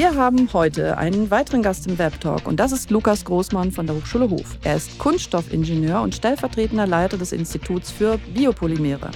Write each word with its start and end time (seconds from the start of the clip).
Wir 0.00 0.16
haben 0.16 0.50
heute 0.54 0.96
einen 0.96 1.30
weiteren 1.30 1.62
Gast 1.62 1.86
im 1.86 1.98
Webtalk 1.98 2.48
und 2.48 2.58
das 2.58 2.72
ist 2.72 2.90
Lukas 2.90 3.22
Großmann 3.22 3.70
von 3.70 3.86
der 3.86 3.96
Hochschule 3.96 4.30
Hof. 4.30 4.56
Er 4.64 4.76
ist 4.76 4.98
Kunststoffingenieur 4.98 6.00
und 6.00 6.14
stellvertretender 6.14 6.86
Leiter 6.86 7.18
des 7.18 7.32
Instituts 7.32 7.90
für 7.90 8.16
Biopolymere. 8.32 9.10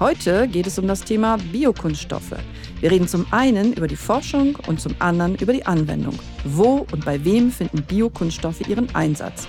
Heute 0.00 0.48
geht 0.48 0.66
es 0.66 0.80
um 0.80 0.88
das 0.88 1.04
Thema 1.04 1.36
Biokunststoffe. 1.52 2.34
Wir 2.80 2.90
reden 2.90 3.06
zum 3.06 3.24
einen 3.30 3.72
über 3.74 3.86
die 3.86 3.94
Forschung 3.94 4.58
und 4.66 4.80
zum 4.80 4.96
anderen 4.98 5.36
über 5.36 5.52
die 5.52 5.64
Anwendung. 5.64 6.18
Wo 6.44 6.84
und 6.90 7.04
bei 7.04 7.24
wem 7.24 7.52
finden 7.52 7.84
Biokunststoffe 7.84 8.68
ihren 8.68 8.92
Einsatz? 8.96 9.46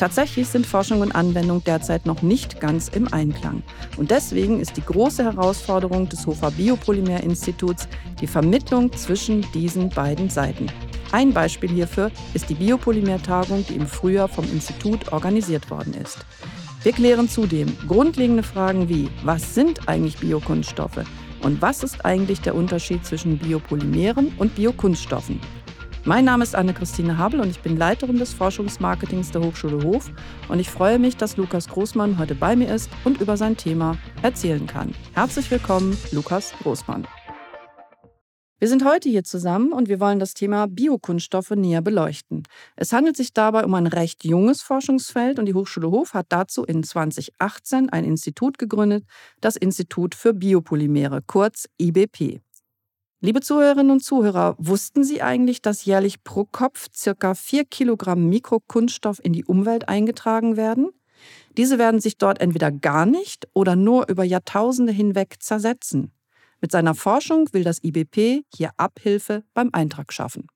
Tatsächlich 0.00 0.48
sind 0.48 0.64
Forschung 0.64 1.02
und 1.02 1.14
Anwendung 1.14 1.62
derzeit 1.62 2.06
noch 2.06 2.22
nicht 2.22 2.58
ganz 2.58 2.88
im 2.88 3.12
Einklang. 3.12 3.62
Und 3.98 4.10
deswegen 4.10 4.58
ist 4.58 4.78
die 4.78 4.82
große 4.82 5.22
Herausforderung 5.22 6.08
des 6.08 6.26
Hofer 6.26 6.50
Biopolymer-Instituts 6.52 7.86
die 8.18 8.26
Vermittlung 8.26 8.90
zwischen 8.94 9.42
diesen 9.52 9.90
beiden 9.90 10.30
Seiten. 10.30 10.68
Ein 11.12 11.34
Beispiel 11.34 11.68
hierfür 11.68 12.10
ist 12.32 12.48
die 12.48 12.54
Biopolymer-Tagung, 12.54 13.66
die 13.68 13.74
im 13.74 13.86
Frühjahr 13.86 14.28
vom 14.28 14.50
Institut 14.50 15.12
organisiert 15.12 15.70
worden 15.70 15.92
ist. 15.92 16.24
Wir 16.82 16.92
klären 16.92 17.28
zudem 17.28 17.76
grundlegende 17.86 18.42
Fragen 18.42 18.88
wie, 18.88 19.10
was 19.22 19.54
sind 19.54 19.86
eigentlich 19.86 20.16
Biokunststoffe 20.16 21.04
und 21.42 21.60
was 21.60 21.82
ist 21.82 22.06
eigentlich 22.06 22.40
der 22.40 22.54
Unterschied 22.54 23.04
zwischen 23.04 23.36
Biopolymeren 23.36 24.32
und 24.38 24.54
Biokunststoffen? 24.54 25.40
Mein 26.04 26.24
Name 26.24 26.42
ist 26.42 26.54
Anne-Christine 26.56 27.18
Habel 27.18 27.40
und 27.40 27.50
ich 27.50 27.60
bin 27.60 27.76
Leiterin 27.76 28.16
des 28.16 28.32
Forschungsmarketings 28.32 29.32
der 29.32 29.42
Hochschule 29.42 29.84
Hof 29.84 30.10
und 30.48 30.58
ich 30.58 30.70
freue 30.70 30.98
mich, 30.98 31.18
dass 31.18 31.36
Lukas 31.36 31.68
Großmann 31.68 32.18
heute 32.18 32.34
bei 32.34 32.56
mir 32.56 32.74
ist 32.74 32.88
und 33.04 33.20
über 33.20 33.36
sein 33.36 33.58
Thema 33.58 33.98
erzählen 34.22 34.66
kann. 34.66 34.94
Herzlich 35.12 35.50
willkommen, 35.50 35.98
Lukas 36.10 36.54
Großmann. 36.62 37.06
Wir 38.58 38.68
sind 38.68 38.84
heute 38.84 39.10
hier 39.10 39.24
zusammen 39.24 39.72
und 39.72 39.88
wir 39.88 40.00
wollen 40.00 40.18
das 40.18 40.32
Thema 40.32 40.66
Biokunststoffe 40.68 41.50
näher 41.50 41.82
beleuchten. 41.82 42.44
Es 42.76 42.94
handelt 42.94 43.16
sich 43.16 43.34
dabei 43.34 43.64
um 43.64 43.74
ein 43.74 43.86
recht 43.86 44.24
junges 44.24 44.62
Forschungsfeld 44.62 45.38
und 45.38 45.46
die 45.46 45.54
Hochschule 45.54 45.90
Hof 45.90 46.14
hat 46.14 46.26
dazu 46.30 46.64
in 46.64 46.82
2018 46.82 47.90
ein 47.90 48.04
Institut 48.04 48.56
gegründet, 48.58 49.04
das 49.42 49.56
Institut 49.56 50.14
für 50.14 50.32
Biopolymere, 50.32 51.20
kurz 51.26 51.68
IBP. 51.78 52.40
Liebe 53.22 53.42
Zuhörerinnen 53.42 53.90
und 53.90 54.02
Zuhörer, 54.02 54.54
wussten 54.56 55.04
Sie 55.04 55.20
eigentlich, 55.20 55.60
dass 55.60 55.84
jährlich 55.84 56.24
pro 56.24 56.46
Kopf 56.46 56.86
circa 56.94 57.34
4 57.34 57.66
Kilogramm 57.66 58.30
Mikrokunststoff 58.30 59.22
in 59.22 59.34
die 59.34 59.44
Umwelt 59.44 59.90
eingetragen 59.90 60.56
werden? 60.56 60.88
Diese 61.58 61.78
werden 61.78 62.00
sich 62.00 62.16
dort 62.16 62.40
entweder 62.40 62.70
gar 62.72 63.04
nicht 63.04 63.46
oder 63.52 63.76
nur 63.76 64.08
über 64.08 64.24
Jahrtausende 64.24 64.90
hinweg 64.90 65.36
zersetzen. 65.40 66.12
Mit 66.62 66.72
seiner 66.72 66.94
Forschung 66.94 67.52
will 67.52 67.62
das 67.62 67.84
IBP 67.84 68.46
hier 68.54 68.70
Abhilfe 68.78 69.44
beim 69.52 69.68
Eintrag 69.72 70.14
schaffen. 70.14 70.46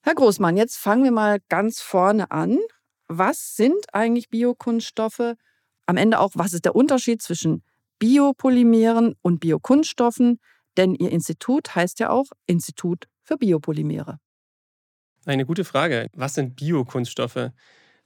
Herr 0.00 0.14
Großmann, 0.14 0.56
jetzt 0.56 0.78
fangen 0.78 1.04
wir 1.04 1.12
mal 1.12 1.40
ganz 1.50 1.82
vorne 1.82 2.30
an. 2.30 2.58
Was 3.08 3.54
sind 3.54 3.92
eigentlich 3.92 4.30
Biokunststoffe? 4.30 5.34
Am 5.84 5.98
Ende 5.98 6.20
auch, 6.20 6.30
was 6.36 6.54
ist 6.54 6.64
der 6.64 6.74
Unterschied 6.74 7.20
zwischen 7.20 7.62
Biopolymeren 7.98 9.14
und 9.20 9.40
Biokunststoffen? 9.40 10.38
Denn 10.76 10.94
Ihr 10.94 11.10
Institut 11.10 11.74
heißt 11.74 12.00
ja 12.00 12.10
auch 12.10 12.26
Institut 12.46 13.08
für 13.22 13.36
Biopolymere. 13.36 14.18
Eine 15.24 15.46
gute 15.46 15.64
Frage. 15.64 16.08
Was 16.14 16.34
sind 16.34 16.56
Biokunststoffe? 16.56 17.50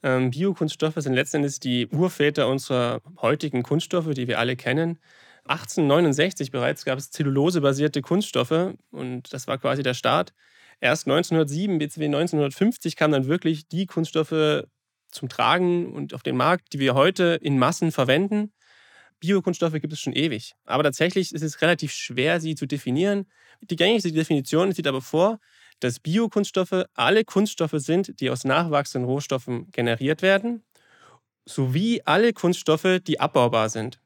Ähm, 0.02 0.30
Biokunststoffe 0.30 0.96
sind 0.96 1.14
letztendlich 1.14 1.60
die 1.60 1.86
Urväter 1.86 2.48
unserer 2.48 3.00
heutigen 3.22 3.62
Kunststoffe, 3.62 4.12
die 4.12 4.28
wir 4.28 4.38
alle 4.38 4.56
kennen. 4.56 4.98
1869 5.44 6.50
bereits 6.50 6.84
gab 6.84 6.98
es 6.98 7.10
zellulosebasierte 7.10 8.02
Kunststoffe 8.02 8.74
und 8.90 9.32
das 9.32 9.46
war 9.46 9.58
quasi 9.58 9.82
der 9.82 9.94
Start. 9.94 10.34
Erst 10.80 11.06
1907 11.06 11.78
bis 11.78 11.96
1950 11.96 12.96
kamen 12.96 13.12
dann 13.12 13.26
wirklich 13.26 13.68
die 13.68 13.86
Kunststoffe 13.86 14.64
zum 15.10 15.28
Tragen 15.28 15.92
und 15.92 16.12
auf 16.12 16.22
den 16.22 16.36
Markt, 16.36 16.72
die 16.72 16.80
wir 16.80 16.94
heute 16.94 17.38
in 17.40 17.58
Massen 17.58 17.92
verwenden. 17.92 18.52
Biokunststoffe 19.26 19.72
gibt 19.72 19.92
es 19.92 20.00
schon 20.00 20.12
ewig. 20.12 20.54
Aber 20.66 20.84
tatsächlich 20.84 21.34
ist 21.34 21.42
es 21.42 21.60
relativ 21.60 21.92
schwer, 21.92 22.40
sie 22.40 22.54
zu 22.54 22.66
definieren. 22.66 23.26
Die 23.60 23.74
gängigste 23.74 24.12
Definition 24.12 24.70
sieht 24.70 24.86
aber 24.86 25.02
vor, 25.02 25.40
dass 25.80 25.98
Biokunststoffe 25.98 26.84
alle 26.94 27.24
Kunststoffe 27.24 27.74
sind, 27.78 28.20
die 28.20 28.30
aus 28.30 28.44
nachwachsenden 28.44 29.08
Rohstoffen 29.10 29.70
generiert 29.72 30.22
werden, 30.22 30.62
sowie 31.44 32.02
alle 32.04 32.32
Kunststoffe, 32.32 33.00
die 33.04 33.18
abbaubar 33.18 33.68
sind. 33.68 34.00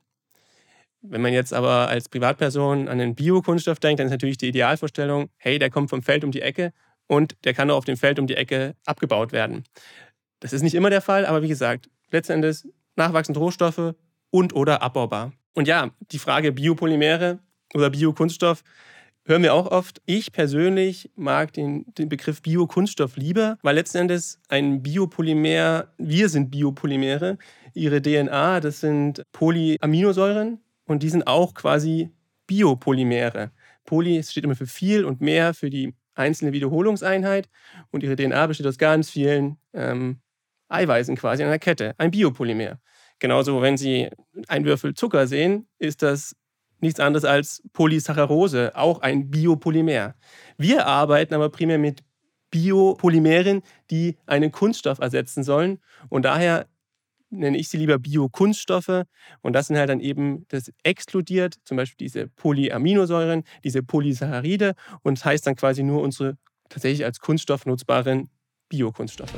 Wenn 1.02 1.20
man 1.20 1.34
jetzt 1.34 1.52
aber 1.52 1.88
als 1.88 2.08
Privatperson 2.08 2.88
an 2.88 3.00
einen 3.00 3.14
Biokunststoff 3.14 3.78
denkt, 3.78 4.00
dann 4.00 4.06
ist 4.06 4.12
natürlich 4.12 4.38
die 4.38 4.48
Idealvorstellung, 4.48 5.28
hey, 5.36 5.58
der 5.58 5.70
kommt 5.70 5.90
vom 5.90 6.02
Feld 6.02 6.24
um 6.24 6.30
die 6.30 6.42
Ecke 6.42 6.72
und 7.06 7.36
der 7.44 7.52
kann 7.52 7.70
auch 7.70 7.76
auf 7.76 7.84
dem 7.84 7.96
Feld 7.98 8.18
um 8.18 8.26
die 8.26 8.36
Ecke 8.36 8.74
abgebaut 8.86 9.32
werden. 9.32 9.64
Das 10.40 10.54
ist 10.54 10.62
nicht 10.62 10.74
immer 10.74 10.88
der 10.88 11.02
Fall, 11.02 11.26
aber 11.26 11.42
wie 11.42 11.48
gesagt, 11.48 11.90
letztendlich 12.10 12.64
nachwachsende 12.96 13.40
Rohstoffe, 13.40 13.94
und 14.30 14.54
oder 14.54 14.82
abbaubar. 14.82 15.32
Und 15.54 15.68
ja, 15.68 15.90
die 16.12 16.18
Frage 16.18 16.52
Biopolymere 16.52 17.40
oder 17.74 17.90
Biokunststoff 17.90 18.62
hören 19.24 19.42
wir 19.42 19.54
auch 19.54 19.66
oft. 19.70 20.00
Ich 20.06 20.32
persönlich 20.32 21.10
mag 21.14 21.52
den, 21.52 21.84
den 21.94 22.08
Begriff 22.08 22.42
Biokunststoff 22.42 23.16
lieber, 23.16 23.58
weil 23.62 23.74
letzten 23.74 23.98
Endes 23.98 24.40
ein 24.48 24.82
Biopolymer, 24.82 25.88
wir 25.98 26.28
sind 26.28 26.50
Biopolymere, 26.50 27.38
ihre 27.74 28.02
DNA, 28.02 28.60
das 28.60 28.80
sind 28.80 29.22
Polyaminosäuren 29.32 30.60
und 30.84 31.02
die 31.02 31.10
sind 31.10 31.26
auch 31.26 31.54
quasi 31.54 32.10
Biopolymere. 32.46 33.52
Poly 33.84 34.22
steht 34.22 34.44
immer 34.44 34.56
für 34.56 34.66
viel 34.66 35.04
und 35.04 35.20
mehr 35.20 35.54
für 35.54 35.70
die 35.70 35.94
einzelne 36.14 36.52
Wiederholungseinheit 36.52 37.48
und 37.90 38.02
ihre 38.02 38.16
DNA 38.16 38.46
besteht 38.46 38.66
aus 38.66 38.78
ganz 38.78 39.10
vielen 39.10 39.58
ähm, 39.72 40.20
Eiweißen 40.68 41.16
quasi 41.16 41.42
in 41.42 41.48
einer 41.48 41.58
Kette, 41.58 41.94
ein 41.98 42.10
Biopolymer. 42.10 42.78
Genauso, 43.20 43.62
wenn 43.62 43.76
Sie 43.76 44.08
einen 44.48 44.64
Würfel 44.64 44.94
Zucker 44.94 45.26
sehen, 45.26 45.68
ist 45.78 46.02
das 46.02 46.34
nichts 46.80 46.98
anderes 46.98 47.24
als 47.24 47.62
Polysaccharose, 47.72 48.72
auch 48.74 49.00
ein 49.00 49.30
Biopolymer. 49.30 50.14
Wir 50.56 50.86
arbeiten 50.86 51.34
aber 51.34 51.50
primär 51.50 51.78
mit 51.78 52.02
Biopolymeren, 52.50 53.62
die 53.90 54.16
einen 54.26 54.50
Kunststoff 54.50 54.98
ersetzen 54.98 55.44
sollen. 55.44 55.78
Und 56.08 56.24
daher 56.24 56.66
nenne 57.30 57.58
ich 57.58 57.68
sie 57.68 57.76
lieber 57.76 57.98
Biokunststoffe. 57.98 59.04
Und 59.40 59.52
das 59.52 59.68
sind 59.68 59.76
halt 59.76 59.88
dann 59.88 60.00
eben, 60.00 60.46
das 60.48 60.72
exkludiert 60.82 61.56
zum 61.64 61.76
Beispiel 61.76 62.06
diese 62.06 62.26
Polyaminosäuren, 62.28 63.44
diese 63.62 63.82
Polysaccharide 63.82 64.74
und 65.02 65.18
das 65.18 65.24
heißt 65.24 65.46
dann 65.46 65.54
quasi 65.54 65.82
nur 65.82 66.02
unsere 66.02 66.38
tatsächlich 66.68 67.04
als 67.04 67.20
Kunststoff 67.20 67.66
nutzbaren 67.66 68.30
Biokunststoffe. 68.68 69.34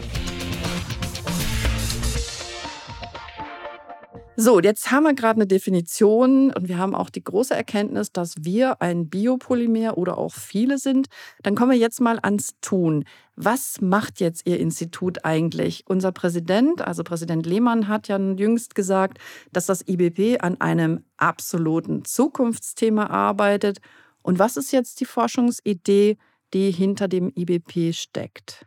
So, 4.44 4.58
jetzt 4.58 4.90
haben 4.90 5.04
wir 5.04 5.14
gerade 5.14 5.36
eine 5.36 5.46
Definition 5.46 6.52
und 6.52 6.66
wir 6.66 6.76
haben 6.76 6.96
auch 6.96 7.10
die 7.10 7.22
große 7.22 7.54
Erkenntnis, 7.54 8.10
dass 8.10 8.34
wir 8.40 8.82
ein 8.82 9.08
Biopolymer 9.08 9.96
oder 9.96 10.18
auch 10.18 10.34
viele 10.34 10.78
sind. 10.78 11.06
Dann 11.44 11.54
kommen 11.54 11.70
wir 11.70 11.78
jetzt 11.78 12.00
mal 12.00 12.18
ans 12.20 12.56
Tun. 12.60 13.04
Was 13.36 13.80
macht 13.80 14.18
jetzt 14.18 14.44
Ihr 14.44 14.58
Institut 14.58 15.24
eigentlich? 15.24 15.84
Unser 15.86 16.10
Präsident, 16.10 16.82
also 16.82 17.04
Präsident 17.04 17.46
Lehmann, 17.46 17.86
hat 17.86 18.08
ja 18.08 18.18
jüngst 18.18 18.74
gesagt, 18.74 19.18
dass 19.52 19.66
das 19.66 19.86
IBP 19.86 20.42
an 20.42 20.60
einem 20.60 21.04
absoluten 21.18 22.04
Zukunftsthema 22.04 23.06
arbeitet. 23.06 23.78
Und 24.22 24.40
was 24.40 24.56
ist 24.56 24.72
jetzt 24.72 24.98
die 24.98 25.04
Forschungsidee, 25.04 26.16
die 26.52 26.72
hinter 26.72 27.06
dem 27.06 27.30
IBP 27.32 27.94
steckt? 27.94 28.66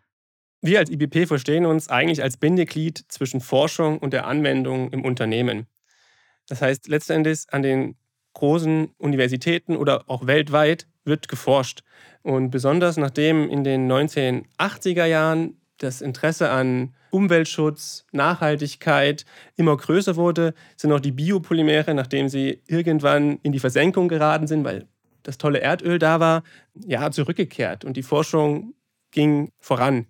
Wir 0.66 0.80
als 0.80 0.90
IBP 0.90 1.28
verstehen 1.28 1.68
uns 1.68 1.90
eigentlich 1.90 2.24
als 2.24 2.38
Bindeglied 2.38 3.06
zwischen 3.10 3.40
Forschung 3.40 4.00
und 4.00 4.14
der 4.14 4.26
Anwendung 4.26 4.92
im 4.92 5.06
Unternehmen. 5.06 5.68
Das 6.50 6.64
heißt, 6.64 6.88
letztendlich 6.88 7.42
an 7.52 7.62
den 7.62 7.98
großen 8.34 8.90
Universitäten 8.98 9.78
oder 9.78 10.10
auch 10.10 10.26
weltweit 10.26 10.88
wird 11.04 11.28
geforscht. 11.28 11.84
Und 12.24 12.50
besonders 12.50 12.98
nachdem 12.98 13.48
in 13.48 13.64
den 13.64 13.88
1980er 13.92 15.06
Jahren 15.06 15.62
das 15.78 16.02
Interesse 16.02 16.50
an 16.50 16.96
Umweltschutz, 17.12 18.08
Nachhaltigkeit 18.12 19.24
immer 19.58 19.78
größer 19.78 20.16
wurde, 20.16 20.56
sind 20.78 20.92
auch 20.92 21.00
die 21.00 21.12
Biopolymere, 21.12 21.94
nachdem 21.94 22.28
sie 22.28 22.64
irgendwann 22.66 23.38
in 23.44 23.52
die 23.52 23.60
Versenkung 23.60 24.08
geraten 24.08 24.48
sind, 24.48 24.64
weil 24.64 24.88
das 25.22 25.38
tolle 25.38 25.62
Erdöl 25.62 26.00
da 26.00 26.20
war, 26.20 26.42
ja, 26.74 27.12
zurückgekehrt 27.12 27.86
und 27.86 27.98
die 27.98 28.04
Forschung 28.04 28.74
ging 29.12 29.52
voran. 29.60 30.08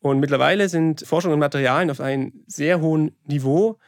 Und 0.00 0.20
mittlerweile 0.20 0.68
sind 0.68 1.04
Forschung 1.06 1.32
und 1.32 1.40
Materialien 1.40 1.90
auf 1.90 2.00
einem 2.00 2.32
sehr 2.46 2.80
hohen 2.80 3.16
Niveau 3.26 3.78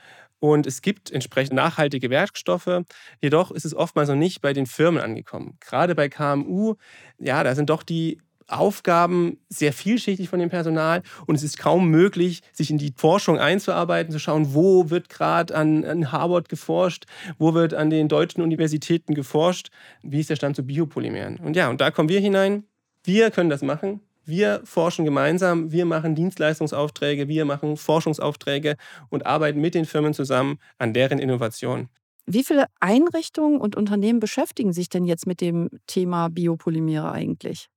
und 0.41 0.67
es 0.67 0.83
gibt 0.83 1.11
entsprechend 1.11 1.55
nachhaltige 1.55 2.11
Werkstoffe. 2.11 2.83
Jedoch 3.21 3.51
ist 3.51 3.65
es 3.65 3.75
oftmals 3.75 4.09
noch 4.09 4.17
nicht 4.17 4.41
bei 4.41 4.53
den 4.53 4.67
Firmen 4.67 5.01
angekommen. 5.01 5.57
Gerade 5.61 5.95
bei 5.95 6.09
KMU, 6.09 6.75
ja, 7.19 7.45
da 7.45 7.55
sind 7.55 7.71
doch 7.71 7.83
die 7.83 8.19
Aufgaben 8.49 9.39
sehr 9.49 9.73
vielschichtig 9.73 10.29
von 10.29 10.41
dem 10.41 10.49
Personal 10.49 11.03
und 11.27 11.37
es 11.37 11.45
ist 11.45 11.57
kaum 11.57 11.89
möglich, 11.89 12.41
sich 12.53 12.71
in 12.71 12.79
die 12.79 12.93
Forschung 12.97 13.39
einzuarbeiten, 13.39 14.11
zu 14.11 14.19
schauen, 14.19 14.55
wo 14.55 14.91
wird 14.91 15.09
gerade 15.09 15.55
an, 15.55 15.85
an 15.85 16.11
Harvard 16.11 16.49
geforscht, 16.49 17.05
wo 17.39 17.55
wird 17.55 17.75
an 17.75 17.91
den 17.91 18.09
deutschen 18.09 18.43
Universitäten 18.43 19.15
geforscht, 19.15 19.71
wie 20.03 20.19
ist 20.19 20.31
der 20.31 20.37
Stand 20.37 20.57
zu 20.57 20.65
Biopolymeren. 20.65 21.37
Und 21.37 21.55
ja, 21.55 21.69
und 21.69 21.81
da 21.81 21.93
kommen 21.93 22.09
wir 22.09 22.19
hinein. 22.19 22.65
Wir 23.05 23.31
können 23.31 23.51
das 23.51 23.63
machen 23.63 24.01
wir 24.31 24.63
forschen 24.65 25.05
gemeinsam, 25.05 25.73
wir 25.73 25.85
machen 25.85 26.15
Dienstleistungsaufträge, 26.15 27.29
wir 27.29 27.45
machen 27.45 27.77
Forschungsaufträge 27.77 28.77
und 29.11 29.27
arbeiten 29.27 29.61
mit 29.61 29.75
den 29.75 29.85
Firmen 29.85 30.15
zusammen 30.15 30.59
an 30.79 30.95
deren 30.95 31.19
Innovation. 31.19 31.91
Wie 32.27 32.45
viele 32.45 32.67
Einrichtungen 32.81 33.61
und 33.61 33.77
Unternehmen 33.77 34.21
beschäftigen 34.21 34.73
sich 34.73 34.89
denn 34.89 35.05
jetzt 35.05 35.27
mit 35.27 35.41
dem 35.41 35.69
Thema 35.87 36.29
Biopolymere 36.29 37.11
eigentlich? 37.11 37.69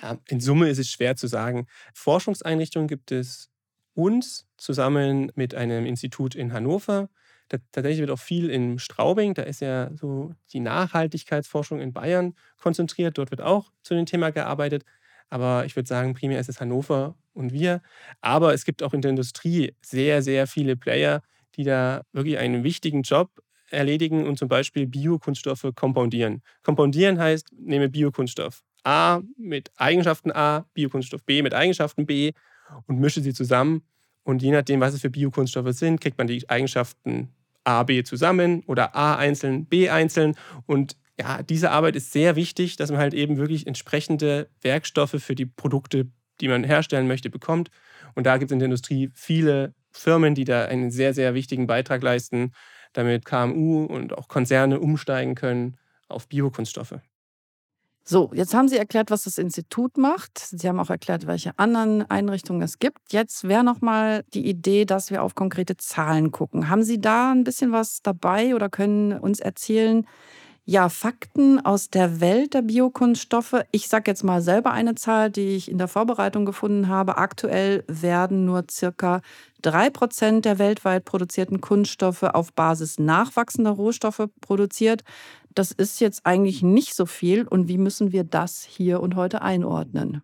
Ja, 0.00 0.18
in 0.28 0.40
Summe 0.40 0.68
ist 0.68 0.78
es 0.78 0.90
schwer 0.90 1.16
zu 1.16 1.26
sagen. 1.26 1.66
Forschungseinrichtungen 1.94 2.88
gibt 2.88 3.10
es 3.10 3.50
uns 3.94 4.46
zusammen 4.56 5.32
mit 5.34 5.54
einem 5.54 5.86
Institut 5.86 6.34
in 6.34 6.52
Hannover. 6.52 7.08
Tatsächlich 7.48 7.98
wird 7.98 8.10
auch 8.10 8.18
viel 8.20 8.48
in 8.48 8.78
Straubing, 8.78 9.34
da 9.34 9.42
ist 9.42 9.60
ja 9.60 9.90
so 9.96 10.32
die 10.52 10.60
Nachhaltigkeitsforschung 10.60 11.80
in 11.80 11.92
Bayern 11.92 12.34
konzentriert. 12.58 13.18
Dort 13.18 13.32
wird 13.32 13.40
auch 13.40 13.72
zu 13.82 13.94
dem 13.94 14.06
Thema 14.06 14.30
gearbeitet. 14.30 14.84
Aber 15.30 15.64
ich 15.64 15.76
würde 15.76 15.88
sagen, 15.88 16.14
primär 16.14 16.40
ist 16.40 16.48
es 16.48 16.60
Hannover 16.60 17.16
und 17.32 17.52
wir. 17.52 17.80
Aber 18.20 18.52
es 18.52 18.64
gibt 18.64 18.82
auch 18.82 18.92
in 18.92 19.00
der 19.00 19.10
Industrie 19.10 19.74
sehr, 19.80 20.22
sehr 20.22 20.46
viele 20.46 20.76
Player, 20.76 21.22
die 21.56 21.64
da 21.64 22.02
wirklich 22.12 22.38
einen 22.38 22.64
wichtigen 22.64 23.02
Job 23.02 23.30
erledigen 23.70 24.26
und 24.26 24.38
zum 24.38 24.48
Beispiel 24.48 24.86
Biokunststoffe 24.86 25.66
kompoundieren. 25.74 26.42
Kompoundieren 26.62 27.18
heißt, 27.18 27.48
nehme 27.52 27.88
Biokunststoff 27.88 28.62
A 28.84 29.20
mit 29.36 29.70
Eigenschaften 29.76 30.32
A, 30.32 30.66
Biokunststoff 30.74 31.24
B 31.24 31.42
mit 31.42 31.54
Eigenschaften 31.54 32.06
B 32.06 32.32
und 32.86 32.98
mische 32.98 33.20
sie 33.20 33.34
zusammen. 33.34 33.82
Und 34.22 34.42
je 34.42 34.50
nachdem, 34.50 34.80
was 34.80 34.94
es 34.94 35.00
für 35.00 35.10
Biokunststoffe 35.10 35.72
sind, 35.72 36.00
kriegt 36.00 36.18
man 36.18 36.26
die 36.26 36.48
Eigenschaften 36.48 37.30
A, 37.64 37.82
B 37.82 38.02
zusammen 38.02 38.62
oder 38.66 38.94
A 38.94 39.16
einzeln, 39.16 39.66
B 39.66 39.90
einzeln. 39.90 40.34
Und 40.66 40.96
ja, 41.20 41.42
diese 41.42 41.70
Arbeit 41.70 41.96
ist 41.96 42.12
sehr 42.12 42.34
wichtig, 42.34 42.76
dass 42.76 42.90
man 42.90 42.98
halt 42.98 43.14
eben 43.14 43.36
wirklich 43.36 43.66
entsprechende 43.66 44.48
Werkstoffe 44.62 45.16
für 45.18 45.34
die 45.34 45.46
Produkte, 45.46 46.08
die 46.40 46.48
man 46.48 46.64
herstellen 46.64 47.06
möchte, 47.06 47.28
bekommt. 47.28 47.70
Und 48.14 48.24
da 48.24 48.38
gibt 48.38 48.50
es 48.50 48.54
in 48.54 48.58
der 48.58 48.66
Industrie 48.66 49.10
viele 49.14 49.74
Firmen, 49.92 50.34
die 50.34 50.44
da 50.44 50.64
einen 50.64 50.90
sehr, 50.90 51.12
sehr 51.12 51.34
wichtigen 51.34 51.66
Beitrag 51.66 52.02
leisten 52.02 52.52
damit 52.92 53.24
KMU 53.24 53.84
und 53.84 54.16
auch 54.16 54.26
Konzerne 54.26 54.80
umsteigen 54.80 55.34
können 55.34 55.76
auf 56.08 56.26
Biokunststoffe. 56.26 56.98
So, 58.02 58.32
jetzt 58.34 58.54
haben 58.54 58.66
Sie 58.66 58.78
erklärt, 58.78 59.12
was 59.12 59.24
das 59.24 59.38
Institut 59.38 59.96
macht. 59.96 60.38
Sie 60.38 60.66
haben 60.68 60.80
auch 60.80 60.90
erklärt, 60.90 61.28
welche 61.28 61.56
anderen 61.58 62.02
Einrichtungen 62.10 62.62
es 62.62 62.80
gibt. 62.80 63.12
Jetzt 63.12 63.46
wäre 63.46 63.62
noch 63.62 63.82
mal 63.82 64.24
die 64.34 64.48
Idee, 64.48 64.84
dass 64.84 65.10
wir 65.10 65.22
auf 65.22 65.36
konkrete 65.36 65.76
Zahlen 65.76 66.32
gucken. 66.32 66.68
Haben 66.68 66.82
Sie 66.82 67.00
da 67.00 67.30
ein 67.30 67.44
bisschen 67.44 67.70
was 67.70 68.02
dabei 68.02 68.56
oder 68.56 68.68
können 68.68 69.12
uns 69.12 69.38
erzählen, 69.38 70.06
ja, 70.70 70.88
Fakten 70.88 71.58
aus 71.58 71.90
der 71.90 72.20
Welt 72.20 72.54
der 72.54 72.62
Biokunststoffe. 72.62 73.56
Ich 73.72 73.88
sage 73.88 74.08
jetzt 74.08 74.22
mal 74.22 74.40
selber 74.40 74.70
eine 74.70 74.94
Zahl, 74.94 75.28
die 75.28 75.56
ich 75.56 75.68
in 75.68 75.78
der 75.78 75.88
Vorbereitung 75.88 76.46
gefunden 76.46 76.86
habe. 76.86 77.18
Aktuell 77.18 77.82
werden 77.88 78.44
nur 78.44 78.62
circa 78.70 79.20
drei 79.62 79.90
Prozent 79.90 80.44
der 80.44 80.60
weltweit 80.60 81.04
produzierten 81.04 81.60
Kunststoffe 81.60 82.22
auf 82.22 82.52
Basis 82.52 83.00
nachwachsender 83.00 83.72
Rohstoffe 83.72 84.28
produziert. 84.40 85.02
Das 85.52 85.72
ist 85.72 86.00
jetzt 86.00 86.24
eigentlich 86.24 86.62
nicht 86.62 86.94
so 86.94 87.04
viel. 87.04 87.48
Und 87.48 87.66
wie 87.66 87.78
müssen 87.78 88.12
wir 88.12 88.22
das 88.22 88.62
hier 88.62 89.00
und 89.00 89.16
heute 89.16 89.42
einordnen? 89.42 90.22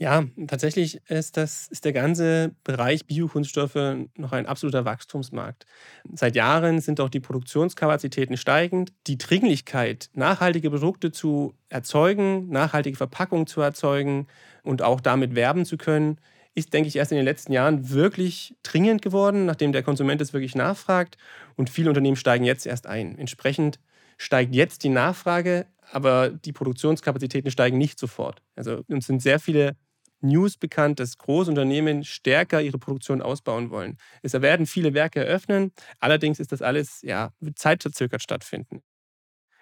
Ja, 0.00 0.24
tatsächlich 0.46 1.00
ist, 1.10 1.36
das, 1.36 1.66
ist 1.68 1.84
der 1.84 1.92
ganze 1.92 2.54
Bereich 2.62 3.04
Biokunststoffe 3.06 3.74
noch 4.16 4.30
ein 4.30 4.46
absoluter 4.46 4.84
Wachstumsmarkt. 4.84 5.66
Seit 6.14 6.36
Jahren 6.36 6.80
sind 6.80 7.00
auch 7.00 7.08
die 7.08 7.18
Produktionskapazitäten 7.18 8.36
steigend. 8.36 8.92
Die 9.08 9.18
Dringlichkeit, 9.18 10.08
nachhaltige 10.14 10.70
Produkte 10.70 11.10
zu 11.10 11.54
erzeugen, 11.68 12.48
nachhaltige 12.48 12.96
Verpackungen 12.96 13.48
zu 13.48 13.60
erzeugen 13.60 14.28
und 14.62 14.82
auch 14.82 15.00
damit 15.00 15.34
werben 15.34 15.64
zu 15.64 15.76
können, 15.76 16.20
ist, 16.54 16.72
denke 16.72 16.88
ich, 16.88 16.94
erst 16.96 17.10
in 17.10 17.16
den 17.16 17.24
letzten 17.24 17.52
Jahren 17.52 17.90
wirklich 17.90 18.54
dringend 18.62 19.02
geworden, 19.02 19.46
nachdem 19.46 19.72
der 19.72 19.82
Konsument 19.82 20.20
es 20.20 20.32
wirklich 20.32 20.54
nachfragt. 20.54 21.16
Und 21.56 21.70
viele 21.70 21.88
Unternehmen 21.90 22.16
steigen 22.16 22.44
jetzt 22.44 22.66
erst 22.66 22.86
ein. 22.86 23.18
Entsprechend 23.18 23.80
steigt 24.16 24.54
jetzt 24.54 24.84
die 24.84 24.88
Nachfrage, 24.90 25.66
aber 25.90 26.30
die 26.30 26.52
Produktionskapazitäten 26.52 27.50
steigen 27.50 27.78
nicht 27.78 27.98
sofort. 27.98 28.42
Also 28.56 28.82
uns 28.88 29.06
sind 29.06 29.22
sehr 29.22 29.40
viele 29.40 29.76
News 30.20 30.56
bekannt, 30.56 31.00
dass 31.00 31.18
Großunternehmen 31.18 32.04
stärker 32.04 32.60
ihre 32.60 32.78
Produktion 32.78 33.22
ausbauen 33.22 33.70
wollen. 33.70 33.98
Es 34.22 34.32
werden 34.32 34.66
viele 34.66 34.94
Werke 34.94 35.24
eröffnen, 35.24 35.72
allerdings 36.00 36.40
ist 36.40 36.52
das 36.52 36.62
alles 36.62 37.02
ja, 37.02 37.32
zeitverzögert 37.54 38.22
stattfinden. 38.22 38.82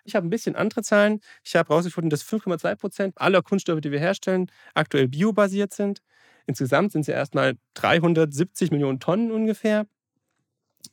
Ich 0.05 0.15
habe 0.15 0.27
ein 0.27 0.31
bisschen 0.31 0.55
andere 0.55 0.83
Zahlen. 0.83 1.21
Ich 1.45 1.57
habe 1.57 1.69
herausgefunden, 1.69 2.11
dass 2.11 2.25
5,2 2.25 2.77
Prozent 2.77 3.21
aller 3.21 3.43
Kunststoffe, 3.43 3.81
die 3.81 3.91
wir 3.91 3.99
herstellen, 3.99 4.51
aktuell 4.75 5.09
biobasiert 5.09 5.75
sind. 5.75 6.01
Insgesamt 6.47 6.93
sind 6.93 7.01
es 7.01 7.07
ja 7.09 7.15
erstmal 7.15 7.57
370 7.75 8.71
Millionen 8.71 9.01
Tonnen 9.01 9.33
ungefähr. 9.33 9.87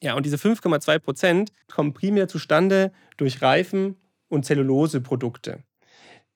Ja, 0.02 0.16
und 0.16 0.26
diese 0.26 0.38
5,2 0.38 0.98
Prozent 0.98 1.52
kommen 1.72 1.94
primär 1.94 2.28
zustande 2.28 2.92
durch 3.18 3.44
Reifen 3.44 3.98
und 4.30 4.46
Zelluloseprodukte 4.46 5.64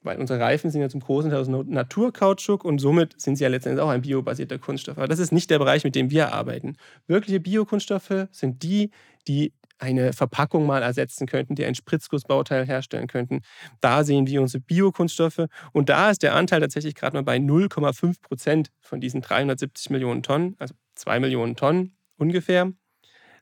weil 0.02 0.20
unsere 0.20 0.40
Reifen 0.40 0.72
sind 0.72 0.82
ja 0.82 0.90
zum 0.90 1.02
großen 1.02 1.30
Teil 1.30 1.40
aus 1.40 1.48
Naturkautschuk 1.48 2.64
und 2.64 2.80
somit 2.80 3.20
sind 3.20 3.36
sie 3.38 3.44
ja 3.44 3.50
letztendlich 3.50 3.84
auch 3.84 3.90
ein 3.90 4.02
biobasierter 4.02 4.60
Kunststoff. 4.60 4.98
Aber 4.98 5.08
das 5.08 5.20
ist 5.20 5.32
nicht 5.32 5.50
der 5.50 5.60
Bereich, 5.60 5.84
mit 5.84 5.96
dem 5.96 6.10
wir 6.12 6.34
arbeiten. 6.34 6.78
Wirkliche 7.08 7.40
Biokunststoffe 7.40 8.28
sind 8.32 8.64
die, 8.64 8.92
die 9.28 9.54
eine 9.80 10.14
Verpackung 10.14 10.66
mal 10.66 10.82
ersetzen 10.82 11.28
könnten, 11.28 11.56
die 11.56 11.66
ein 11.66 11.76
Spritzgussbauteil 11.76 12.66
herstellen 12.66 13.08
könnten. 13.08 13.42
Da 13.82 14.04
sehen 14.04 14.28
wir 14.28 14.42
unsere 14.42 14.62
Biokunststoffe 14.62 15.46
und 15.72 15.90
da 15.90 16.10
ist 16.10 16.24
der 16.24 16.36
Anteil 16.36 16.62
tatsächlich 16.62 16.96
gerade 16.96 17.16
mal 17.16 17.24
bei 17.24 17.38
0,5 17.38 18.22
Prozent 18.22 18.72
von 18.80 19.00
diesen 19.00 19.22
370 19.22 19.90
Millionen 19.92 20.24
Tonnen, 20.24 20.56
also 20.60 20.74
2 20.96 21.20
Millionen 21.20 21.56
Tonnen 21.56 21.96
ungefähr. 22.18 22.72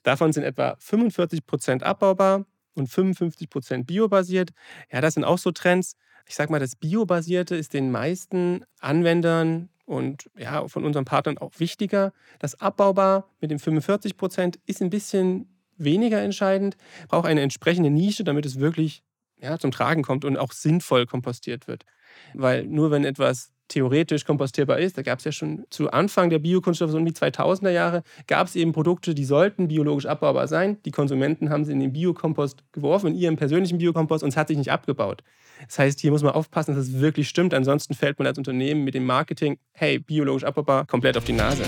Davon 0.04 0.34
sind 0.34 0.44
etwa 0.44 0.76
45 0.80 1.46
Prozent 1.46 1.84
abbaubar 1.84 2.46
und 2.76 2.88
55 2.88 3.50
Prozent 3.50 3.88
biobasiert. 3.88 4.52
Ja, 4.92 5.02
das 5.02 5.14
sind 5.16 5.24
auch 5.24 5.38
so 5.38 5.52
Trends 5.52 5.96
ich 6.28 6.36
sage 6.36 6.52
mal, 6.52 6.60
das 6.60 6.76
Biobasierte 6.76 7.56
ist 7.56 7.74
den 7.74 7.92
meisten 7.92 8.66
Anwendern 8.80 9.70
und 9.86 10.30
ja, 10.38 10.68
von 10.68 10.84
unseren 10.84 11.06
Partnern 11.06 11.38
auch 11.38 11.52
wichtiger. 11.60 12.14
Das 12.40 12.60
Abbaubar 12.60 13.30
mit 13.40 13.52
den 13.52 13.60
45 13.60 14.18
Prozent 14.18 14.60
ist 14.66 14.82
ein 14.82 14.90
bisschen 14.90 15.48
weniger 15.78 16.22
entscheidend, 16.22 16.78
braucht 17.08 17.28
eine 17.28 17.42
entsprechende 17.42 17.90
Nische, 17.90 18.24
damit 18.24 18.46
es 18.46 18.60
wirklich 18.60 19.04
ja, 19.38 19.60
zum 19.60 19.72
Tragen 19.72 20.02
kommt 20.02 20.26
und 20.26 20.38
auch 20.38 20.52
sinnvoll 20.52 21.06
kompostiert 21.06 21.68
wird. 21.68 21.86
Weil 22.34 22.66
nur 22.66 22.92
wenn 22.92 23.04
etwas 23.04 23.52
theoretisch 23.68 24.26
kompostierbar 24.26 24.80
ist. 24.80 24.98
Da 24.98 25.02
gab 25.02 25.20
es 25.20 25.26
ja 25.26 25.32
schon 25.32 25.66
zu 25.70 25.92
Anfang 25.92 26.30
der 26.30 26.40
Biokunststoffe, 26.40 26.92
so 26.92 26.98
um 26.98 27.06
die 27.06 27.14
2000er 27.14 27.70
Jahre, 27.70 28.04
gab 28.28 28.48
es 28.48 28.56
eben 28.56 28.72
Produkte, 28.72 29.16
die 29.16 29.26
sollten 29.26 29.68
biologisch 29.68 30.06
abbaubar 30.06 30.48
sein. 30.48 30.78
Die 30.86 30.92
Konsumenten 30.92 31.50
haben 31.50 31.66
sie 31.66 31.72
in 31.72 31.80
den 31.80 31.94
Biokompost 31.94 32.64
geworfen, 32.72 33.08
in 33.08 33.16
ihren 33.16 33.36
persönlichen 33.36 33.78
Biokompost 33.78 34.24
und 34.24 34.30
es 34.30 34.38
hat 34.38 34.48
sich 34.48 34.58
nicht 34.58 34.72
abgebaut. 34.72 35.24
Das 35.68 35.80
heißt, 35.80 36.00
hier 36.00 36.12
muss 36.12 36.24
man 36.24 36.34
aufpassen, 36.34 36.76
dass 36.76 36.88
es 36.88 37.00
wirklich 37.00 37.30
stimmt. 37.30 37.54
Ansonsten 37.54 37.94
fällt 37.94 38.20
man 38.20 38.28
als 38.28 38.38
Unternehmen 38.38 38.84
mit 38.84 38.94
dem 38.94 39.06
Marketing, 39.06 39.58
hey, 39.72 40.00
biologisch 40.00 40.44
abbaubar, 40.44 40.86
komplett 40.86 41.18
auf 41.18 41.24
die 41.24 41.34
Nase. 41.34 41.64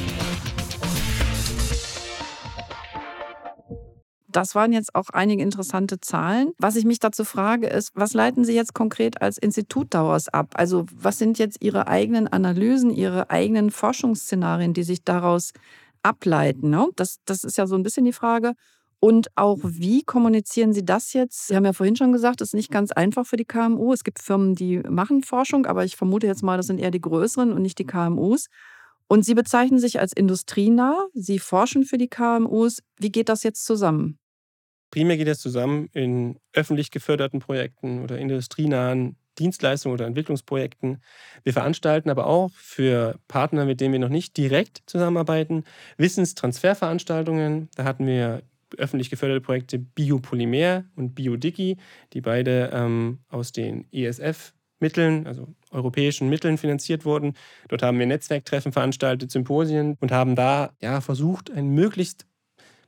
Das 4.37 4.53
waren 4.53 4.71
jetzt 4.71 4.93
auch 4.93 5.09
einige 5.13 5.41
interessante 5.41 5.99
Zahlen. 5.99 6.51
Was 6.59 6.75
ich 6.75 6.85
mich 6.85 6.99
dazu 6.99 7.25
frage, 7.25 7.65
ist, 7.65 7.89
was 7.95 8.13
leiten 8.13 8.45
Sie 8.45 8.53
jetzt 8.53 8.75
konkret 8.75 9.19
als 9.19 9.39
Institut 9.39 9.87
daraus 9.95 10.29
ab? 10.29 10.53
Also 10.53 10.85
was 10.93 11.17
sind 11.17 11.39
jetzt 11.39 11.63
Ihre 11.63 11.87
eigenen 11.87 12.27
Analysen, 12.27 12.91
Ihre 12.91 13.31
eigenen 13.31 13.71
Forschungsszenarien, 13.71 14.75
die 14.75 14.83
sich 14.83 15.03
daraus 15.03 15.53
ableiten? 16.03 16.69
Ne? 16.69 16.87
Das, 16.95 17.17
das 17.25 17.43
ist 17.43 17.57
ja 17.57 17.65
so 17.65 17.73
ein 17.73 17.81
bisschen 17.81 18.05
die 18.05 18.13
Frage. 18.13 18.53
Und 18.99 19.29
auch, 19.33 19.57
wie 19.63 20.03
kommunizieren 20.03 20.71
Sie 20.71 20.85
das 20.85 21.13
jetzt? 21.13 21.47
Sie 21.47 21.55
haben 21.55 21.65
ja 21.65 21.73
vorhin 21.73 21.95
schon 21.95 22.11
gesagt, 22.11 22.39
es 22.41 22.49
ist 22.49 22.53
nicht 22.53 22.69
ganz 22.69 22.91
einfach 22.91 23.25
für 23.25 23.37
die 23.37 23.45
KMU. 23.45 23.91
Es 23.91 24.03
gibt 24.03 24.19
Firmen, 24.19 24.53
die 24.53 24.81
machen 24.87 25.23
Forschung, 25.23 25.65
aber 25.65 25.83
ich 25.83 25.95
vermute 25.95 26.27
jetzt 26.27 26.43
mal, 26.43 26.57
das 26.57 26.67
sind 26.67 26.79
eher 26.79 26.91
die 26.91 27.01
größeren 27.01 27.53
und 27.53 27.63
nicht 27.63 27.79
die 27.79 27.87
KMUs. 27.87 28.49
Und 29.07 29.25
Sie 29.25 29.33
bezeichnen 29.33 29.79
sich 29.79 29.99
als 29.99 30.13
industrienah. 30.13 31.07
Sie 31.15 31.39
forschen 31.39 31.85
für 31.85 31.97
die 31.97 32.07
KMUs. 32.07 32.83
Wie 32.99 33.11
geht 33.11 33.29
das 33.29 33.41
jetzt 33.41 33.65
zusammen? 33.65 34.19
Primär 34.91 35.17
geht 35.17 35.27
das 35.27 35.39
zusammen 35.39 35.89
in 35.93 36.39
öffentlich 36.53 36.91
geförderten 36.91 37.39
Projekten 37.39 38.01
oder 38.03 38.17
industrienahen 38.17 39.17
Dienstleistungen 39.37 39.93
oder 39.93 40.05
Entwicklungsprojekten. 40.05 41.01
Wir 41.43 41.53
veranstalten 41.53 42.09
aber 42.09 42.27
auch 42.27 42.51
für 42.51 43.19
Partner, 43.27 43.65
mit 43.65 43.81
denen 43.81 43.93
wir 43.93 43.99
noch 43.99 44.09
nicht 44.09 44.35
direkt 44.37 44.81
zusammenarbeiten, 44.85 45.63
Wissenstransferveranstaltungen. 45.97 47.69
Da 47.75 47.83
hatten 47.83 48.07
wir 48.07 48.41
öffentlich 48.77 49.09
geförderte 49.09 49.41
Projekte 49.41 49.79
Biopolymer 49.79 50.85
und 50.95 51.15
Biodigi, 51.15 51.77
die 52.13 52.21
beide 52.21 52.71
ähm, 52.73 53.19
aus 53.29 53.51
den 53.51 53.85
ESF-Mitteln, 53.91 55.25
also 55.25 55.47
europäischen 55.71 56.29
Mitteln 56.29 56.57
finanziert 56.57 57.05
wurden. 57.05 57.33
Dort 57.69 57.83
haben 57.83 57.99
wir 57.99 58.05
Netzwerktreffen 58.05 58.73
veranstaltet, 58.73 59.31
Symposien 59.31 59.95
und 60.01 60.11
haben 60.11 60.35
da 60.35 60.73
ja, 60.81 60.99
versucht, 60.99 61.49
einen 61.51 61.73
möglichst 61.73 62.25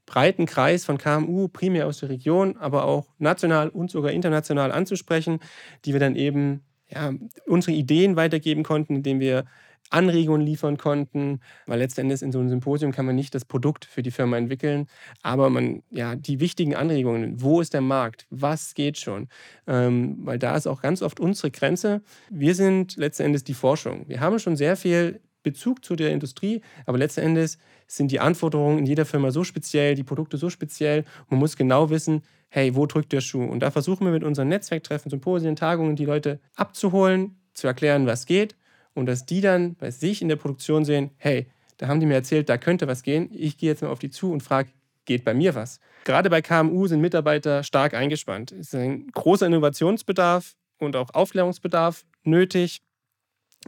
breiten 0.10 0.48
Kreis 0.48 0.86
von 0.86 0.98
KMU, 0.98 1.48
primär 1.48 1.86
aus 1.86 2.00
der 2.00 2.10
Region, 2.10 2.58
aber 2.58 2.86
auch 2.86 3.08
national 3.20 3.70
und 3.70 3.92
sogar 3.92 4.12
international 4.12 4.72
anzusprechen, 4.72 5.38
die 5.86 5.94
wir 5.94 6.00
dann 6.00 6.16
eben 6.16 6.64
ja, 6.88 7.14
unsere 7.46 7.74
Ideen 7.74 8.16
weitergeben 8.16 8.64
konnten, 8.64 8.96
indem 8.96 9.20
wir 9.20 9.46
Anregungen 9.92 10.42
liefern 10.42 10.78
konnten, 10.78 11.42
weil 11.68 11.78
letztendlich 11.78 12.24
in 12.24 12.32
so 12.32 12.40
einem 12.40 12.50
Symposium 12.50 12.92
kann 12.92 13.06
man 13.06 13.16
nicht 13.16 13.36
das 13.36 13.46
Produkt 13.46 13.86
für 13.86 14.02
die 14.02 14.10
Firma 14.10 14.38
entwickeln, 14.38 14.88
aber 15.22 15.52
man, 15.52 15.84
ja, 15.92 16.16
die 16.16 16.40
wichtigen 16.40 16.76
Anregungen, 16.76 17.40
wo 17.42 17.62
ist 17.62 17.76
der 17.76 17.82
Markt, 17.82 18.26
was 18.32 18.74
geht 18.74 18.98
schon, 18.98 19.28
ähm, 19.68 20.18
weil 20.22 20.40
da 20.40 20.56
ist 20.56 20.66
auch 20.66 20.82
ganz 20.82 21.04
oft 21.04 21.20
unsere 21.20 21.52
Grenze. 21.52 22.02
Wir 22.32 22.56
sind 22.56 22.98
letztendlich 22.98 23.44
die 23.44 23.54
Forschung. 23.54 24.08
Wir 24.08 24.22
haben 24.22 24.40
schon 24.40 24.56
sehr 24.56 24.76
viel 24.76 25.22
Bezug 25.44 25.86
zu 25.86 25.96
der 25.96 26.12
Industrie, 26.12 26.62
aber 26.86 26.98
letzten 26.98 27.22
Endes 27.22 27.58
sind 27.90 28.12
die 28.12 28.20
Anforderungen 28.20 28.78
in 28.80 28.86
jeder 28.86 29.06
Firma 29.06 29.32
so 29.32 29.44
speziell, 29.44 29.96
die 29.96 30.04
Produkte 30.04 30.38
so 30.38 30.50
speziell. 30.50 31.06
Man 31.30 31.40
muss 31.40 31.58
genau 31.58 31.90
wissen, 31.90 32.22
hey, 32.50 32.76
wo 32.76 32.86
drückt 32.86 33.12
der 33.12 33.22
Schuh? 33.22 33.44
Und 33.44 33.62
da 33.62 33.72
versuchen 33.72 34.06
wir 34.06 34.12
mit 34.12 34.24
unseren 34.24 34.48
Netzwerktreffen, 34.48 35.10
Symposien, 35.10 35.56
Tagungen 35.56 35.96
die 35.96 36.06
Leute 36.06 36.40
abzuholen, 36.56 37.36
zu 37.54 37.68
erklären, 37.68 38.06
was 38.06 38.26
geht 38.26 38.56
und 38.94 39.08
dass 39.08 39.26
die 39.26 39.42
dann 39.42 39.76
bei 39.76 39.92
sich 39.92 40.22
in 40.22 40.30
der 40.30 40.36
Produktion 40.36 40.86
sehen, 40.86 41.12
hey, 41.18 41.48
da 41.78 41.88
haben 41.88 42.00
die 42.00 42.06
mir 42.06 42.16
erzählt, 42.16 42.50
da 42.50 42.58
könnte 42.58 42.88
was 42.88 43.04
gehen. 43.04 43.30
Ich 43.34 43.58
gehe 43.58 43.70
jetzt 43.70 43.82
mal 43.82 43.90
auf 43.90 44.00
die 44.00 44.10
zu 44.10 44.32
und 44.32 44.44
frage, 44.44 44.70
geht 45.06 45.24
bei 45.24 45.34
mir 45.34 45.56
was? 45.56 45.80
Gerade 46.04 46.30
bei 46.30 46.42
KMU 46.42 46.88
sind 46.88 47.02
Mitarbeiter 47.02 47.64
stark 47.64 47.94
eingespannt. 47.94 48.52
Es 48.52 48.68
ist 48.68 48.76
ein 48.76 49.08
großer 49.08 49.48
Innovationsbedarf 49.48 50.56
und 50.78 50.96
auch 50.96 51.14
Aufklärungsbedarf 51.14 52.06
nötig. 52.24 52.82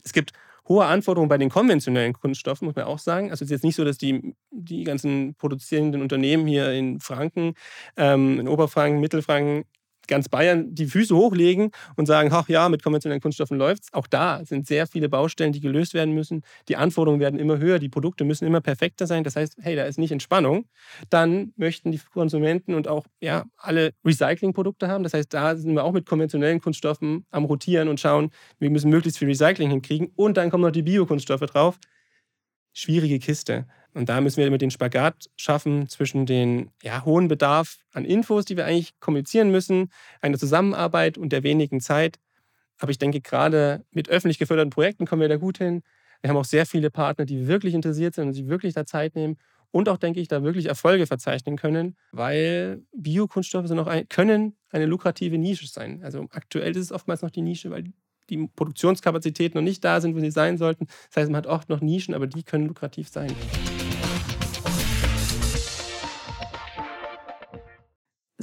Es 0.04 0.13
gibt 0.13 0.34
hohe 0.68 0.86
Anforderungen 0.86 1.30
bei 1.30 1.38
den 1.38 1.50
konventionellen 1.50 2.13
Kunststoffen, 2.13 2.65
muss 2.65 2.75
man 2.75 2.86
auch 2.86 3.00
sagen. 3.00 3.32
Also 3.32 3.44
es 3.44 3.48
ist 3.48 3.51
jetzt 3.51 3.63
nicht 3.63 3.75
so, 3.75 3.84
dass 3.84 3.98
die, 3.98 4.36
die 4.51 4.84
ganzen 4.84 5.36
produzierenden 5.36 6.01
Unternehmen 6.01 6.48
hier 6.48 6.72
in 6.72 7.00
Franken, 7.00 7.53
ähm, 7.98 8.39
in 8.39 8.48
Oberfranken, 8.48 9.00
Mittelfranken 9.00 9.65
ganz 10.12 10.27
Bayern 10.27 10.75
die 10.75 10.88
Füße 10.88 11.15
hochlegen 11.15 11.72
und 11.96 12.06
sagen, 12.06 12.30
ach 12.34 12.50
ja, 12.50 12.68
mit 12.68 12.84
konventionellen 12.84 13.22
Kunststoffen 13.22 13.58
läuft 13.58 13.84
es. 13.84 13.94
Auch 13.94 14.08
da 14.08 14.44
sind 14.44 14.68
sehr 14.68 14.86
viele 14.86 15.08
Baustellen, 15.08 15.53
die 15.53 15.62
gelöst 15.62 15.94
werden 15.94 16.13
müssen. 16.13 16.44
Die 16.68 16.75
Anforderungen 16.75 17.22
werden 17.22 17.39
immer 17.39 17.58
höher, 17.60 17.80
die 17.80 17.88
Produkte 17.88 18.25
müssen 18.25 18.46
immer 18.46 18.60
perfekter 18.60 19.08
sein. 19.08 19.24
Das 19.24 19.38
heißt, 19.38 19.56
hey, 19.62 19.75
da 19.77 19.86
ist 19.86 19.98
nicht 19.98 20.12
Entspannung. 20.12 20.65
Dann 21.10 21.53
möchten 21.56 21.91
die 21.91 22.01
Konsumenten 22.13 22.75
und 22.75 22.89
auch 22.89 23.06
ja, 23.22 23.46
alle 23.56 23.94
Recyclingprodukte 24.06 24.89
haben. 24.89 25.03
Das 25.03 25.13
heißt, 25.13 25.34
da 25.34 25.56
sind 25.56 25.74
wir 25.74 25.86
auch 25.86 25.94
mit 25.94 26.06
konventionellen 26.06 26.60
Kunststoffen 26.60 27.25
am 27.32 27.46
Rotieren 27.46 27.88
und 27.88 28.01
schauen, 28.01 28.32
wir 28.60 28.70
müssen 28.70 28.89
möglichst 28.89 29.18
viel 29.18 29.30
Recycling 29.30 29.70
hinkriegen. 29.70 30.12
Und 30.18 30.36
dann 30.36 30.50
kommen 30.51 30.63
noch 30.63 30.72
die 30.72 30.84
Biokunststoffe 30.84 31.46
drauf. 31.46 31.80
Schwierige 32.74 33.20
Kiste. 33.20 33.65
Und 33.93 34.07
da 34.07 34.21
müssen 34.21 34.38
wir 34.38 34.50
mit 34.50 34.62
den 34.62 34.71
Spagat 34.71 35.29
schaffen 35.36 35.89
zwischen 35.89 36.25
den 36.25 36.71
ja, 36.81 37.03
hohen 37.03 37.27
Bedarf 37.27 37.79
an 37.93 38.05
Infos, 38.05 38.45
die 38.45 38.55
wir 38.55 38.65
eigentlich 38.65 39.00
kommunizieren 39.00 39.51
müssen, 39.51 39.91
einer 40.21 40.38
Zusammenarbeit 40.38 41.17
und 41.17 41.33
der 41.33 41.43
wenigen 41.43 41.81
Zeit. 41.81 42.19
Aber 42.79 42.91
ich 42.91 42.98
denke, 42.98 43.21
gerade 43.21 43.86
mit 43.91 44.10
öffentlich 44.10 44.39
geförderten 44.39 44.71
Projekten 44.71 45.05
kommen 45.05 45.21
wir 45.21 45.29
da 45.29 45.38
gut 45.38 45.57
hin. 45.57 45.83
Wir 46.21 46.29
haben 46.29 46.38
auch 46.38 46.45
sehr 46.45 46.65
viele 46.65 46.89
Partner, 46.89 47.25
die 47.25 47.48
wirklich 47.48 47.74
interessiert 47.74 48.15
sind 48.15 48.27
und 48.27 48.33
sich 48.33 48.48
wirklich 48.48 48.74
da 48.74 48.86
Zeit 48.86 49.15
nehmen 49.15 49.38
und 49.71 49.89
auch, 49.89 49.98
denke 49.98 50.19
ich, 50.19 50.27
da 50.27 50.43
wirklich 50.43 50.67
Erfolge 50.67 51.07
verzeichnen 51.07 51.57
können, 51.57 51.95
weil 52.12 52.83
Biokunststoffe 52.93 53.67
sind 53.67 53.79
auch 53.79 53.88
ein, 53.88 54.07
können 54.10 54.55
eine 54.69 54.86
lukrative 54.86 55.38
Nische 55.38 55.67
sein. 55.67 56.01
Also 56.03 56.27
aktuell 56.31 56.71
ist 56.71 56.86
es 56.86 56.91
oftmals 56.91 57.21
noch 57.21 57.31
die 57.31 57.41
Nische, 57.41 57.71
weil 57.71 57.86
die 58.29 58.48
Produktionskapazitäten 58.55 59.57
noch 59.57 59.63
nicht 59.63 59.83
da 59.83 60.00
sind, 60.00 60.15
wo 60.15 60.19
sie 60.19 60.31
sein 60.31 60.57
sollten. 60.57 60.88
Das 61.10 61.17
heißt, 61.17 61.31
man 61.31 61.38
hat 61.38 61.48
oft 61.48 61.69
noch 61.69 61.81
Nischen, 61.81 62.13
aber 62.13 62.27
die 62.27 62.43
können 62.43 62.67
lukrativ 62.67 63.10
sein. 63.10 63.31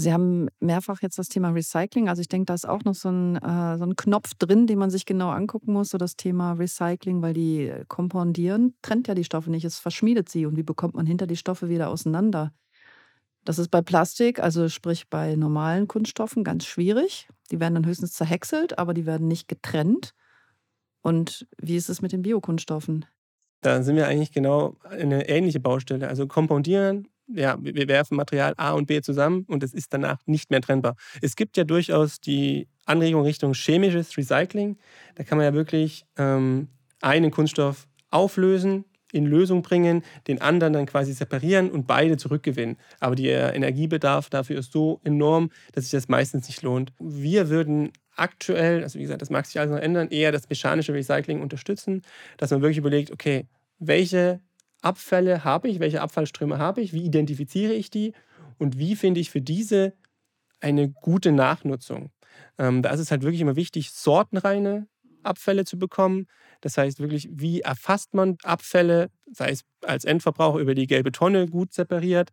Sie 0.00 0.12
haben 0.12 0.47
mehrfach 0.61 1.02
jetzt 1.02 1.19
das 1.19 1.28
Thema 1.28 1.50
Recycling. 1.50 2.09
Also 2.09 2.21
ich 2.21 2.28
denke, 2.28 2.47
da 2.47 2.55
ist 2.55 2.69
auch 2.69 2.85
noch 2.85 2.95
so 2.95 3.09
ein, 3.09 3.35
äh, 3.35 3.78
so 3.78 3.85
ein 3.85 3.97
Knopf 3.97 4.35
drin, 4.38 4.69
den 4.69 4.78
man 4.78 4.90
sich 4.90 5.07
genau 5.07 5.31
angucken 5.31 5.73
muss, 5.73 5.88
so 5.88 5.99
das 5.99 6.14
Thema 6.14 6.52
Recycling, 6.52 7.21
weil 7.21 7.35
die 7.35 7.73
kompondieren, 7.88 8.76
trennt 8.81 9.09
ja 9.09 9.17
die 9.17 9.25
Stoffe 9.25 9.50
nicht, 9.50 9.64
es 9.64 9.81
verschmiedet 9.81 10.28
sie. 10.28 10.47
Und 10.47 10.57
wie 10.57 10.62
bekommt 10.62 10.95
man 10.95 11.05
hinter 11.05 11.26
die 11.26 11.37
Stoffe 11.37 11.69
wieder 11.69 11.88
auseinander? 11.90 12.52
Das 13.45 13.59
ist 13.59 13.73
bei 13.73 13.83
Plastik, 13.83 14.38
also 14.38 14.69
sprich 14.69 15.09
bei 15.09 15.35
normalen 15.35 15.88
Kunststoffen, 15.88 16.45
ganz 16.45 16.64
schwierig. 16.64 17.28
Die 17.50 17.59
werden 17.59 17.75
dann 17.75 17.87
höchstens 17.87 18.12
zerhäckselt, 18.12 18.78
aber 18.78 18.95
die 18.95 19.05
werden 19.05 19.26
nicht 19.26 19.49
getrennt. 19.49 20.14
Und 21.02 21.49
wie 21.61 21.75
ist 21.75 21.88
es 21.88 22.02
mit 22.02 22.12
den 22.12 22.23
Biokunststoffen? 22.23 23.05
Da 23.62 23.83
sind 23.83 23.97
wir 23.97 24.07
eigentlich 24.07 24.31
genau 24.31 24.76
eine 24.85 25.28
ähnliche 25.28 25.59
Baustelle. 25.59 26.07
Also 26.07 26.28
kompondieren 26.28 27.09
ja, 27.29 27.57
wir 27.61 27.89
werfen 27.89 28.17
Material 28.17 28.55
A 28.57 28.73
und 28.73 28.87
B 28.87 29.01
zusammen 29.01 29.45
und 29.49 29.63
es 29.63 29.75
ist 29.75 29.93
danach 29.93 30.19
nicht 30.27 30.51
mehr 30.51 30.61
trennbar. 30.61 30.97
Es 31.21 31.37
gibt 31.37 31.57
ja 31.57 31.65
durchaus 31.65 32.21
die 32.21 32.69
Anregung 32.87 33.23
Richtung 33.23 33.53
chemisches 33.55 34.17
Recycling. 34.17 34.79
Da 35.15 35.25
kann 35.25 35.39
man 35.39 35.45
ja 35.45 35.53
wirklich 35.53 36.05
ähm, 36.17 36.69
einen 37.01 37.31
Kunststoff 37.31 37.87
auflösen, 38.11 38.85
in 39.13 39.27
Lösung 39.27 39.63
bringen, 39.63 40.03
den 40.27 40.41
anderen 40.41 40.73
dann 40.73 40.87
quasi 40.87 41.13
separieren 41.13 41.71
und 41.71 41.87
beide 41.87 42.17
zurückgewinnen. 42.17 42.77
Aber 43.01 43.15
der 43.15 43.55
Energiebedarf 43.55 44.29
dafür 44.29 44.59
ist 44.59 44.73
so 44.73 45.01
enorm, 45.05 45.51
dass 45.73 45.85
sich 45.85 45.93
das 45.93 46.09
meistens 46.09 46.47
nicht 46.49 46.63
lohnt. 46.63 46.93
Wir 46.99 47.49
würden 47.49 47.93
aktuell, 48.17 48.83
also 48.83 48.99
wie 48.99 49.03
gesagt, 49.03 49.23
das 49.23 49.31
mag 49.31 49.47
sich 49.47 49.59
alles 49.59 49.71
noch 49.71 49.79
ändern, 49.79 50.09
eher 50.09 50.33
das 50.33 50.49
mechanische 50.49 50.93
Recycling 50.93 51.41
unterstützen, 51.41 52.03
dass 52.37 52.51
man 52.51 52.61
wirklich 52.61 52.79
überlegt, 52.79 53.11
okay, 53.11 53.47
welche 53.79 54.41
Abfälle 54.83 55.45
habe 55.45 55.69
ich, 55.69 55.81
welche 55.81 56.01
Abfallströme 56.01 56.59
habe 56.59 56.81
ich, 56.81 56.93
wie 56.93 57.05
identifiziere 57.05 57.73
ich 57.73 57.91
die 57.91 58.13
und 58.59 58.79
wie 58.79 58.97
finde 58.97 59.21
ich 59.21 59.31
für 59.31 59.41
diese 59.41 59.95
eine 60.61 60.89
gute 60.89 61.33
Nachnutzung. 61.33 62.11
Ähm, 62.59 62.83
da 62.83 62.91
ist 62.91 63.01
es 63.01 63.11
halt 63.11 63.23
wirklich 63.23 63.41
immer 63.41 63.57
wichtig, 63.57 63.91
sortenreine 63.91 64.89
Abfälle 65.23 65.65
zu 65.65 65.79
bekommen. 65.79 66.27
Das 66.61 66.77
heißt 66.77 67.01
wirklich, 67.01 67.29
wie 67.31 67.61
erfasst 67.61 68.15
man 68.15 68.37
Abfälle, 68.43 69.11
sei 69.31 69.51
es 69.51 69.65
als 69.85 70.05
Endverbraucher 70.05 70.59
über 70.59 70.75
die 70.75 70.87
gelbe 70.87 71.13
Tonne 71.13 71.47
gut 71.47 71.73
separiert 71.73 72.31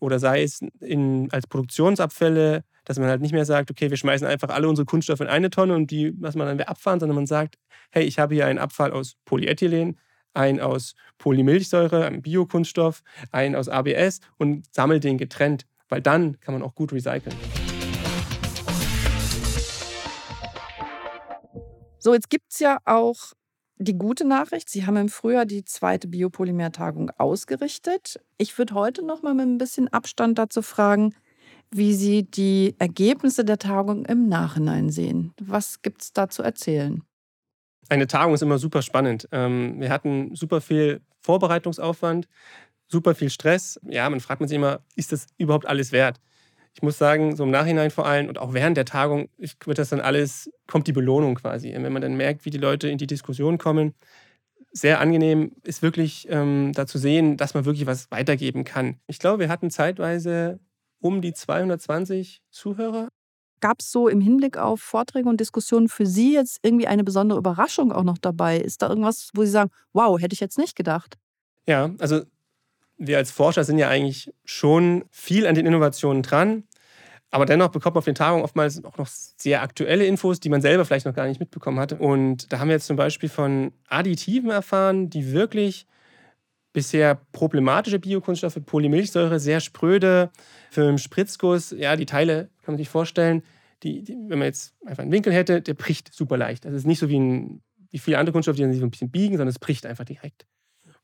oder 0.00 0.18
sei 0.18 0.42
es 0.42 0.60
in, 0.80 1.30
als 1.30 1.46
Produktionsabfälle, 1.46 2.64
dass 2.84 2.98
man 2.98 3.08
halt 3.08 3.20
nicht 3.20 3.32
mehr 3.32 3.44
sagt, 3.44 3.70
okay, 3.70 3.90
wir 3.90 3.96
schmeißen 3.96 4.26
einfach 4.26 4.48
alle 4.48 4.68
unsere 4.68 4.86
Kunststoffe 4.86 5.20
in 5.20 5.26
eine 5.26 5.50
Tonne 5.50 5.74
und 5.74 5.90
die 5.90 6.14
lassen 6.18 6.38
wir 6.38 6.46
dann 6.46 6.58
wieder 6.58 6.68
abfahren, 6.68 6.98
sondern 7.00 7.16
man 7.16 7.26
sagt, 7.26 7.56
hey, 7.90 8.04
ich 8.04 8.18
habe 8.18 8.34
hier 8.34 8.46
einen 8.46 8.58
Abfall 8.58 8.92
aus 8.92 9.16
Polyethylen, 9.24 9.98
einen 10.38 10.60
aus 10.60 10.94
Polymilchsäure, 11.18 12.06
einem 12.06 12.22
Biokunststoff, 12.22 13.02
einen 13.32 13.56
aus 13.56 13.68
ABS 13.68 14.20
und 14.38 14.72
sammelt 14.72 15.04
den 15.04 15.18
getrennt, 15.18 15.66
weil 15.88 16.00
dann 16.00 16.38
kann 16.40 16.54
man 16.54 16.62
auch 16.62 16.74
gut 16.74 16.92
recyceln. 16.92 17.36
So, 21.98 22.14
jetzt 22.14 22.30
gibt 22.30 22.52
es 22.52 22.60
ja 22.60 22.78
auch 22.84 23.32
die 23.78 23.98
gute 23.98 24.24
Nachricht. 24.24 24.68
Sie 24.70 24.86
haben 24.86 24.96
im 24.96 25.08
Frühjahr 25.08 25.46
die 25.46 25.64
zweite 25.64 26.08
Biopolymer-Tagung 26.08 27.10
ausgerichtet. 27.18 28.20
Ich 28.36 28.56
würde 28.56 28.74
heute 28.74 29.04
noch 29.04 29.22
mal 29.22 29.34
mit 29.34 29.46
ein 29.46 29.58
bisschen 29.58 29.88
Abstand 29.88 30.38
dazu 30.38 30.62
fragen, 30.62 31.14
wie 31.70 31.94
Sie 31.94 32.22
die 32.22 32.74
Ergebnisse 32.78 33.44
der 33.44 33.58
Tagung 33.58 34.04
im 34.06 34.28
Nachhinein 34.28 34.90
sehen. 34.90 35.34
Was 35.40 35.82
gibt 35.82 36.02
es 36.02 36.12
da 36.12 36.28
zu 36.28 36.42
erzählen? 36.42 37.02
Eine 37.88 38.06
Tagung 38.06 38.34
ist 38.34 38.42
immer 38.42 38.58
super 38.58 38.82
spannend. 38.82 39.28
Ähm, 39.32 39.80
wir 39.80 39.90
hatten 39.90 40.34
super 40.34 40.60
viel 40.60 41.00
Vorbereitungsaufwand, 41.20 42.28
super 42.86 43.14
viel 43.14 43.30
Stress. 43.30 43.80
Ja, 43.88 44.08
man 44.08 44.20
fragt 44.20 44.46
sich 44.46 44.56
immer, 44.56 44.80
ist 44.94 45.12
das 45.12 45.26
überhaupt 45.36 45.66
alles 45.66 45.92
wert? 45.92 46.20
Ich 46.74 46.82
muss 46.82 46.98
sagen, 46.98 47.34
so 47.34 47.44
im 47.44 47.50
Nachhinein 47.50 47.90
vor 47.90 48.06
allem 48.06 48.28
und 48.28 48.38
auch 48.38 48.52
während 48.52 48.76
der 48.76 48.84
Tagung 48.84 49.28
wird 49.36 49.78
das 49.78 49.88
dann 49.88 50.00
alles, 50.00 50.50
kommt 50.66 50.86
die 50.86 50.92
Belohnung 50.92 51.34
quasi. 51.34 51.72
Wenn 51.72 51.92
man 51.92 52.02
dann 52.02 52.16
merkt, 52.16 52.44
wie 52.44 52.50
die 52.50 52.58
Leute 52.58 52.88
in 52.88 52.98
die 52.98 53.06
Diskussion 53.06 53.58
kommen, 53.58 53.94
sehr 54.70 55.00
angenehm 55.00 55.52
ist 55.64 55.82
wirklich 55.82 56.28
ähm, 56.30 56.72
da 56.74 56.86
zu 56.86 56.98
sehen, 56.98 57.36
dass 57.36 57.54
man 57.54 57.64
wirklich 57.64 57.86
was 57.86 58.10
weitergeben 58.10 58.64
kann. 58.64 59.00
Ich 59.06 59.18
glaube, 59.18 59.40
wir 59.40 59.48
hatten 59.48 59.70
zeitweise 59.70 60.60
um 61.00 61.20
die 61.22 61.32
220 61.32 62.42
Zuhörer 62.50 63.08
Gab 63.60 63.80
es 63.80 63.90
so 63.90 64.08
im 64.08 64.20
Hinblick 64.20 64.56
auf 64.56 64.80
Vorträge 64.80 65.28
und 65.28 65.40
Diskussionen 65.40 65.88
für 65.88 66.06
Sie 66.06 66.34
jetzt 66.34 66.58
irgendwie 66.62 66.86
eine 66.86 67.04
besondere 67.04 67.38
Überraschung 67.38 67.92
auch 67.92 68.04
noch 68.04 68.18
dabei? 68.18 68.58
Ist 68.58 68.82
da 68.82 68.88
irgendwas, 68.88 69.30
wo 69.34 69.44
Sie 69.44 69.50
sagen, 69.50 69.70
wow, 69.92 70.20
hätte 70.20 70.34
ich 70.34 70.40
jetzt 70.40 70.58
nicht 70.58 70.76
gedacht? 70.76 71.16
Ja, 71.66 71.90
also 71.98 72.22
wir 72.98 73.16
als 73.16 73.30
Forscher 73.30 73.64
sind 73.64 73.78
ja 73.78 73.88
eigentlich 73.88 74.32
schon 74.44 75.04
viel 75.10 75.46
an 75.46 75.54
den 75.54 75.66
Innovationen 75.66 76.22
dran. 76.22 76.64
Aber 77.30 77.44
dennoch 77.44 77.68
bekommt 77.68 77.94
man 77.94 78.00
auf 78.00 78.06
den 78.06 78.14
Tagungen 78.14 78.42
oftmals 78.42 78.82
auch 78.84 78.96
noch 78.96 79.06
sehr 79.06 79.62
aktuelle 79.62 80.06
Infos, 80.06 80.40
die 80.40 80.48
man 80.48 80.62
selber 80.62 80.84
vielleicht 80.84 81.04
noch 81.04 81.14
gar 81.14 81.26
nicht 81.26 81.40
mitbekommen 81.40 81.78
hatte. 81.78 81.96
Und 81.96 82.52
da 82.52 82.58
haben 82.58 82.68
wir 82.68 82.74
jetzt 82.74 82.86
zum 82.86 82.96
Beispiel 82.96 83.28
von 83.28 83.72
Additiven 83.88 84.50
erfahren, 84.50 85.10
die 85.10 85.32
wirklich 85.32 85.86
bisher 86.72 87.14
problematische 87.32 87.98
Biokunststoffe, 87.98 88.58
Polymilchsäure, 88.64 89.40
sehr 89.40 89.60
spröde, 89.60 90.30
für 90.70 90.86
einen 90.86 90.98
Spritzguss, 90.98 91.74
ja, 91.76 91.96
die 91.96 92.06
Teile 92.06 92.50
kann 92.62 92.74
man 92.74 92.78
sich 92.78 92.88
vorstellen, 92.88 93.42
die, 93.82 94.02
die, 94.02 94.12
wenn 94.12 94.38
man 94.38 94.46
jetzt 94.46 94.74
einfach 94.84 95.02
einen 95.02 95.12
Winkel 95.12 95.32
hätte, 95.32 95.62
der 95.62 95.74
bricht 95.74 96.12
super 96.12 96.36
leicht. 96.36 96.64
Das 96.64 96.74
ist 96.74 96.86
nicht 96.86 96.98
so 96.98 97.08
wie, 97.08 97.18
ein, 97.18 97.62
wie 97.90 97.98
viele 97.98 98.18
andere 98.18 98.32
Kunststoffe, 98.32 98.56
die 98.56 98.64
sich 98.64 98.80
so 98.80 98.86
ein 98.86 98.90
bisschen 98.90 99.10
biegen, 99.10 99.36
sondern 99.36 99.48
es 99.48 99.58
bricht 99.58 99.86
einfach 99.86 100.04
direkt. 100.04 100.46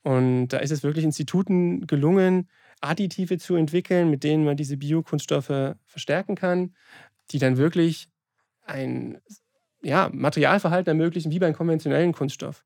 Und 0.03 0.49
da 0.49 0.57
ist 0.57 0.71
es 0.71 0.83
wirklich 0.83 1.03
Instituten 1.03 1.87
gelungen, 1.87 2.47
Additive 2.81 3.37
zu 3.37 3.55
entwickeln, 3.55 4.09
mit 4.09 4.23
denen 4.23 4.45
man 4.45 4.57
diese 4.57 4.77
Biokunststoffe 4.77 5.75
verstärken 5.85 6.35
kann, 6.35 6.75
die 7.31 7.39
dann 7.39 7.57
wirklich 7.57 8.09
ein 8.61 9.19
ja, 9.81 10.09
Materialverhalten 10.11 10.89
ermöglichen 10.89 11.31
wie 11.31 11.39
beim 11.39 11.53
konventionellen 11.53 12.13
Kunststoff. 12.13 12.63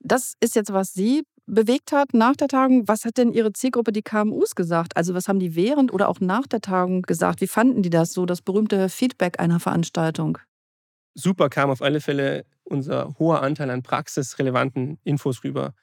Das 0.00 0.34
ist 0.40 0.56
jetzt, 0.56 0.72
was 0.72 0.92
Sie 0.94 1.24
bewegt 1.46 1.92
hat 1.92 2.14
nach 2.14 2.36
der 2.36 2.48
Tagung. 2.48 2.88
Was 2.88 3.04
hat 3.04 3.18
denn 3.18 3.32
Ihre 3.32 3.52
Zielgruppe, 3.52 3.92
die 3.92 4.02
KMUs, 4.02 4.54
gesagt? 4.54 4.96
Also 4.96 5.14
was 5.14 5.28
haben 5.28 5.38
die 5.38 5.54
während 5.54 5.92
oder 5.92 6.08
auch 6.08 6.20
nach 6.20 6.46
der 6.46 6.60
Tagung 6.60 7.02
gesagt? 7.02 7.40
Wie 7.40 7.46
fanden 7.46 7.82
die 7.82 7.90
das 7.90 8.12
so, 8.12 8.24
das 8.26 8.40
berühmte 8.40 8.88
Feedback 8.88 9.40
einer 9.40 9.60
Veranstaltung? 9.60 10.38
Super 11.14 11.48
kam 11.48 11.70
auf 11.70 11.82
alle 11.82 12.00
Fälle 12.00 12.44
unser 12.64 13.14
hoher 13.18 13.42
Anteil 13.42 13.68
an 13.70 13.82
praxisrelevanten 13.82 14.98
Infos 15.02 15.42
rüber. 15.44 15.74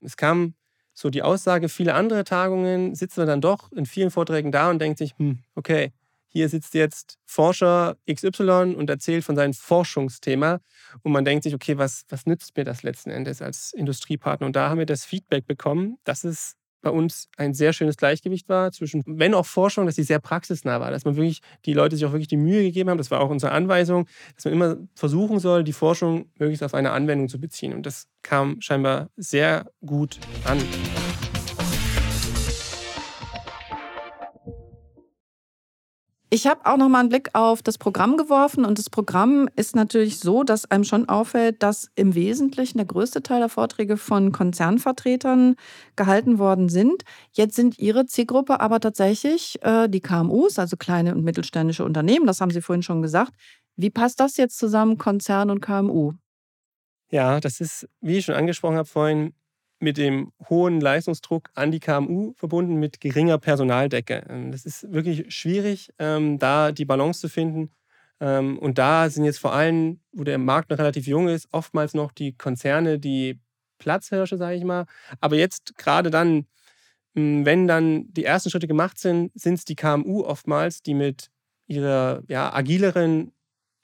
Es 0.00 0.16
kam 0.16 0.54
so 0.92 1.10
die 1.10 1.22
Aussage, 1.22 1.68
viele 1.68 1.94
andere 1.94 2.22
Tagungen 2.22 2.94
sitzen 2.94 3.22
wir 3.22 3.26
dann 3.26 3.40
doch 3.40 3.72
in 3.72 3.86
vielen 3.86 4.10
Vorträgen 4.10 4.52
da 4.52 4.70
und 4.70 4.78
denkt 4.78 4.98
sich, 4.98 5.14
hm, 5.18 5.40
okay, 5.56 5.92
hier 6.34 6.48
sitzt 6.48 6.74
jetzt 6.74 7.16
Forscher 7.24 7.96
XY 8.12 8.74
und 8.76 8.90
erzählt 8.90 9.22
von 9.22 9.36
seinem 9.36 9.54
Forschungsthema. 9.54 10.58
Und 11.02 11.12
man 11.12 11.24
denkt 11.24 11.44
sich, 11.44 11.54
okay, 11.54 11.78
was, 11.78 12.02
was 12.08 12.26
nützt 12.26 12.56
mir 12.56 12.64
das 12.64 12.82
letzten 12.82 13.10
Endes 13.10 13.40
als 13.40 13.72
Industriepartner? 13.72 14.44
Und 14.44 14.56
da 14.56 14.68
haben 14.68 14.78
wir 14.78 14.86
das 14.86 15.04
Feedback 15.04 15.46
bekommen, 15.46 15.96
dass 16.02 16.24
es 16.24 16.56
bei 16.82 16.90
uns 16.90 17.28
ein 17.36 17.54
sehr 17.54 17.72
schönes 17.72 17.96
Gleichgewicht 17.96 18.48
war 18.48 18.72
zwischen, 18.72 19.04
wenn 19.06 19.32
auch 19.32 19.46
Forschung, 19.46 19.86
dass 19.86 19.94
sie 19.94 20.02
sehr 20.02 20.18
praxisnah 20.18 20.80
war, 20.80 20.90
dass 20.90 21.04
man 21.04 21.14
wirklich, 21.14 21.40
die 21.64 21.72
Leute 21.72 21.94
sich 21.94 22.04
auch 22.04 22.12
wirklich 22.12 22.28
die 22.28 22.36
Mühe 22.36 22.64
gegeben 22.64 22.90
haben, 22.90 22.98
das 22.98 23.12
war 23.12 23.20
auch 23.20 23.30
unsere 23.30 23.52
Anweisung, 23.52 24.06
dass 24.34 24.44
man 24.44 24.54
immer 24.54 24.76
versuchen 24.96 25.38
soll, 25.38 25.62
die 25.62 25.72
Forschung 25.72 26.32
möglichst 26.36 26.64
auf 26.64 26.74
eine 26.74 26.90
Anwendung 26.90 27.28
zu 27.28 27.40
beziehen. 27.40 27.72
Und 27.72 27.86
das 27.86 28.08
kam 28.24 28.60
scheinbar 28.60 29.08
sehr 29.16 29.70
gut 29.84 30.18
an. 30.44 30.58
Ich 36.34 36.48
habe 36.48 36.66
auch 36.66 36.76
noch 36.76 36.88
mal 36.88 36.98
einen 36.98 37.10
Blick 37.10 37.30
auf 37.34 37.62
das 37.62 37.78
Programm 37.78 38.16
geworfen 38.16 38.64
und 38.64 38.80
das 38.80 38.90
Programm 38.90 39.48
ist 39.54 39.76
natürlich 39.76 40.18
so, 40.18 40.42
dass 40.42 40.68
einem 40.68 40.82
schon 40.82 41.08
auffällt, 41.08 41.62
dass 41.62 41.92
im 41.94 42.16
Wesentlichen 42.16 42.78
der 42.78 42.88
größte 42.88 43.22
Teil 43.22 43.38
der 43.38 43.48
Vorträge 43.48 43.96
von 43.96 44.32
Konzernvertretern 44.32 45.54
gehalten 45.94 46.40
worden 46.40 46.68
sind. 46.68 47.04
Jetzt 47.30 47.54
sind 47.54 47.78
Ihre 47.78 48.06
Zielgruppe 48.06 48.58
aber 48.58 48.80
tatsächlich 48.80 49.62
äh, 49.62 49.88
die 49.88 50.00
KMUs, 50.00 50.58
also 50.58 50.76
kleine 50.76 51.14
und 51.14 51.22
mittelständische 51.22 51.84
Unternehmen. 51.84 52.26
Das 52.26 52.40
haben 52.40 52.50
Sie 52.50 52.62
vorhin 52.62 52.82
schon 52.82 53.00
gesagt. 53.00 53.32
Wie 53.76 53.90
passt 53.90 54.18
das 54.18 54.36
jetzt 54.36 54.58
zusammen, 54.58 54.98
Konzern 54.98 55.50
und 55.50 55.60
KMU? 55.60 56.14
Ja, 57.12 57.38
das 57.38 57.60
ist, 57.60 57.88
wie 58.00 58.18
ich 58.18 58.24
schon 58.24 58.34
angesprochen 58.34 58.76
habe 58.76 58.88
vorhin, 58.88 59.34
mit 59.84 59.98
dem 59.98 60.32
hohen 60.48 60.80
Leistungsdruck 60.80 61.50
an 61.54 61.70
die 61.70 61.78
KMU 61.78 62.32
verbunden 62.36 62.76
mit 62.76 63.00
geringer 63.00 63.38
Personaldecke. 63.38 64.24
Ähm, 64.28 64.50
das 64.50 64.64
ist 64.64 64.92
wirklich 64.92 65.32
schwierig, 65.32 65.90
ähm, 65.98 66.38
da 66.38 66.72
die 66.72 66.84
Balance 66.84 67.20
zu 67.20 67.28
finden. 67.28 67.70
Ähm, 68.20 68.58
und 68.58 68.78
da 68.78 69.08
sind 69.10 69.24
jetzt 69.24 69.38
vor 69.38 69.52
allem, 69.52 70.00
wo 70.12 70.24
der 70.24 70.38
Markt 70.38 70.70
noch 70.70 70.78
relativ 70.78 71.06
jung 71.06 71.28
ist, 71.28 71.46
oftmals 71.52 71.94
noch 71.94 72.10
die 72.10 72.32
Konzerne, 72.32 72.98
die 72.98 73.38
Platzhirsche, 73.78 74.38
sage 74.38 74.56
ich 74.56 74.64
mal. 74.64 74.86
Aber 75.20 75.36
jetzt 75.36 75.76
gerade 75.76 76.10
dann, 76.10 76.46
wenn 77.12 77.68
dann 77.68 78.12
die 78.12 78.24
ersten 78.24 78.50
Schritte 78.50 78.66
gemacht 78.66 78.98
sind, 78.98 79.30
sind 79.34 79.54
es 79.54 79.64
die 79.64 79.76
KMU 79.76 80.22
oftmals, 80.24 80.82
die 80.82 80.94
mit 80.94 81.30
ihrer 81.66 82.22
ja, 82.28 82.52
agileren 82.52 83.32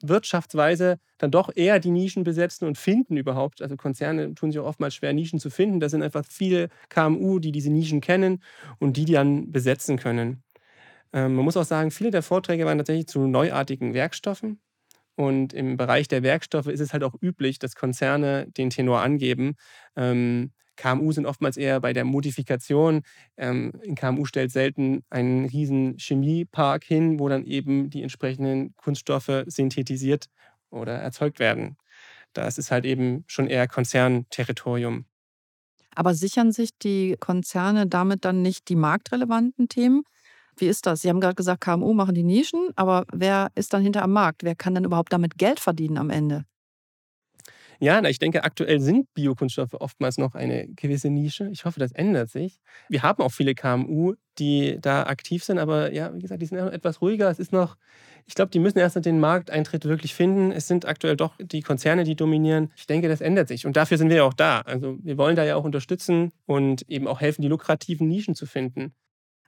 Wirtschaftsweise 0.02 0.98
dann 1.18 1.30
doch 1.30 1.50
eher 1.54 1.78
die 1.80 1.90
Nischen 1.90 2.24
besetzen 2.24 2.66
und 2.66 2.78
finden 2.78 3.16
überhaupt. 3.16 3.62
Also 3.62 3.76
Konzerne 3.76 4.34
tun 4.34 4.50
sich 4.52 4.60
auch 4.60 4.66
oftmals 4.66 4.94
schwer, 4.94 5.12
Nischen 5.12 5.38
zu 5.38 5.50
finden. 5.50 5.80
Das 5.80 5.92
sind 5.92 6.02
einfach 6.02 6.24
viele 6.28 6.68
KMU, 6.88 7.38
die 7.38 7.52
diese 7.52 7.70
Nischen 7.70 8.00
kennen 8.00 8.42
und 8.78 8.96
die 8.96 9.04
die 9.04 9.12
dann 9.14 9.52
besetzen 9.52 9.98
können. 9.98 10.42
Ähm, 11.12 11.34
man 11.34 11.44
muss 11.44 11.56
auch 11.56 11.64
sagen, 11.64 11.90
viele 11.90 12.10
der 12.10 12.22
Vorträge 12.22 12.66
waren 12.66 12.78
tatsächlich 12.78 13.06
zu 13.08 13.26
neuartigen 13.26 13.94
Werkstoffen. 13.94 14.60
Und 15.16 15.52
im 15.52 15.76
Bereich 15.76 16.08
der 16.08 16.22
Werkstoffe 16.22 16.68
ist 16.68 16.80
es 16.80 16.92
halt 16.92 17.04
auch 17.04 17.14
üblich, 17.20 17.58
dass 17.58 17.74
Konzerne 17.76 18.48
den 18.56 18.70
Tenor 18.70 19.00
angeben. 19.02 19.56
Ähm, 19.96 20.52
KMU 20.80 21.12
sind 21.12 21.26
oftmals 21.26 21.58
eher 21.58 21.78
bei 21.80 21.92
der 21.92 22.04
Modifikation. 22.04 23.02
Ähm, 23.36 23.72
in 23.82 23.94
KMU 23.94 24.24
stellt 24.24 24.50
selten 24.50 25.04
einen 25.10 25.44
riesen 25.44 25.98
Chemiepark 25.98 26.84
hin, 26.84 27.18
wo 27.20 27.28
dann 27.28 27.44
eben 27.44 27.90
die 27.90 28.02
entsprechenden 28.02 28.74
Kunststoffe 28.76 29.44
synthetisiert 29.46 30.26
oder 30.70 30.94
erzeugt 30.94 31.38
werden. 31.38 31.76
Das 32.32 32.56
ist 32.56 32.70
halt 32.70 32.86
eben 32.86 33.24
schon 33.26 33.46
eher 33.46 33.68
Konzernterritorium. 33.68 35.04
Aber 35.94 36.14
sichern 36.14 36.50
sich 36.52 36.70
die 36.78 37.16
Konzerne 37.20 37.86
damit 37.86 38.24
dann 38.24 38.40
nicht 38.40 38.68
die 38.68 38.76
marktrelevanten 38.76 39.68
Themen? 39.68 40.04
Wie 40.56 40.66
ist 40.66 40.86
das? 40.86 41.02
Sie 41.02 41.10
haben 41.10 41.20
gerade 41.20 41.34
gesagt, 41.34 41.62
KMU 41.62 41.92
machen 41.92 42.14
die 42.14 42.22
Nischen, 42.22 42.70
aber 42.76 43.04
wer 43.12 43.50
ist 43.54 43.74
dann 43.74 43.82
hinter 43.82 44.02
am 44.02 44.12
Markt? 44.12 44.44
Wer 44.44 44.54
kann 44.54 44.74
dann 44.74 44.84
überhaupt 44.84 45.12
damit 45.12 45.36
Geld 45.36 45.60
verdienen 45.60 45.98
am 45.98 46.08
Ende? 46.08 46.44
Ja, 47.82 48.02
ich 48.04 48.18
denke, 48.18 48.44
aktuell 48.44 48.78
sind 48.80 49.12
Biokunststoffe 49.14 49.72
oftmals 49.74 50.18
noch 50.18 50.34
eine 50.34 50.68
gewisse 50.68 51.08
Nische. 51.08 51.48
Ich 51.50 51.64
hoffe, 51.64 51.80
das 51.80 51.92
ändert 51.92 52.28
sich. 52.28 52.60
Wir 52.90 53.02
haben 53.02 53.22
auch 53.22 53.32
viele 53.32 53.54
KMU, 53.54 54.14
die 54.38 54.76
da 54.80 55.04
aktiv 55.04 55.42
sind, 55.42 55.58
aber 55.58 55.90
ja, 55.92 56.14
wie 56.14 56.18
gesagt, 56.20 56.42
die 56.42 56.46
sind 56.46 56.58
etwas 56.58 57.00
ruhiger. 57.00 57.30
Es 57.30 57.38
ist 57.38 57.52
noch, 57.52 57.76
ich 58.26 58.34
glaube, 58.34 58.50
die 58.50 58.58
müssen 58.58 58.78
erst 58.78 59.02
den 59.02 59.18
Markteintritt 59.18 59.86
wirklich 59.86 60.14
finden. 60.14 60.52
Es 60.52 60.68
sind 60.68 60.86
aktuell 60.86 61.16
doch 61.16 61.36
die 61.40 61.62
Konzerne, 61.62 62.04
die 62.04 62.16
dominieren. 62.16 62.70
Ich 62.76 62.86
denke, 62.86 63.08
das 63.08 63.22
ändert 63.22 63.48
sich. 63.48 63.64
Und 63.64 63.76
dafür 63.76 63.96
sind 63.96 64.10
wir 64.10 64.16
ja 64.16 64.24
auch 64.24 64.34
da. 64.34 64.60
Also 64.60 64.98
wir 65.02 65.16
wollen 65.16 65.36
da 65.36 65.44
ja 65.44 65.56
auch 65.56 65.64
unterstützen 65.64 66.32
und 66.44 66.82
eben 66.88 67.06
auch 67.08 67.20
helfen, 67.22 67.40
die 67.40 67.48
lukrativen 67.48 68.08
Nischen 68.08 68.34
zu 68.34 68.44
finden. 68.44 68.92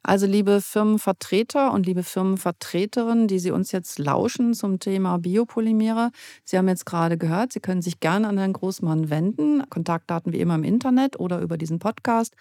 Also 0.05 0.27
liebe 0.27 0.61
Firmenvertreter 0.61 1.73
und 1.73 1.87
liebe 1.87 2.03
Firmenvertreterinnen, 2.03 3.29
die 3.29 3.39
Sie 3.39 3.53
uns 3.53 3.71
jetzt 3.71 4.01
lauschen 4.01 4.53
zum 4.53 4.81
Thema 4.81 5.19
Biopolymere, 5.19 6.11
Sie 6.45 6.59
haben 6.59 6.67
jetzt 6.69 6.87
gerade 6.87 7.17
gehört, 7.17 7.53
Sie 7.53 7.61
können 7.61 7.83
sich 7.83 8.01
gerne 8.01 8.27
an 8.27 8.37
Herrn 8.37 8.53
Großmann 8.53 9.11
wenden. 9.11 9.63
Kontaktdaten 9.71 10.33
wie 10.33 10.41
immer 10.41 10.57
im 10.57 10.65
Internet 10.65 11.21
oder 11.21 11.41
über 11.41 11.57
diesen 11.57 11.79
Podcast. 11.79 12.35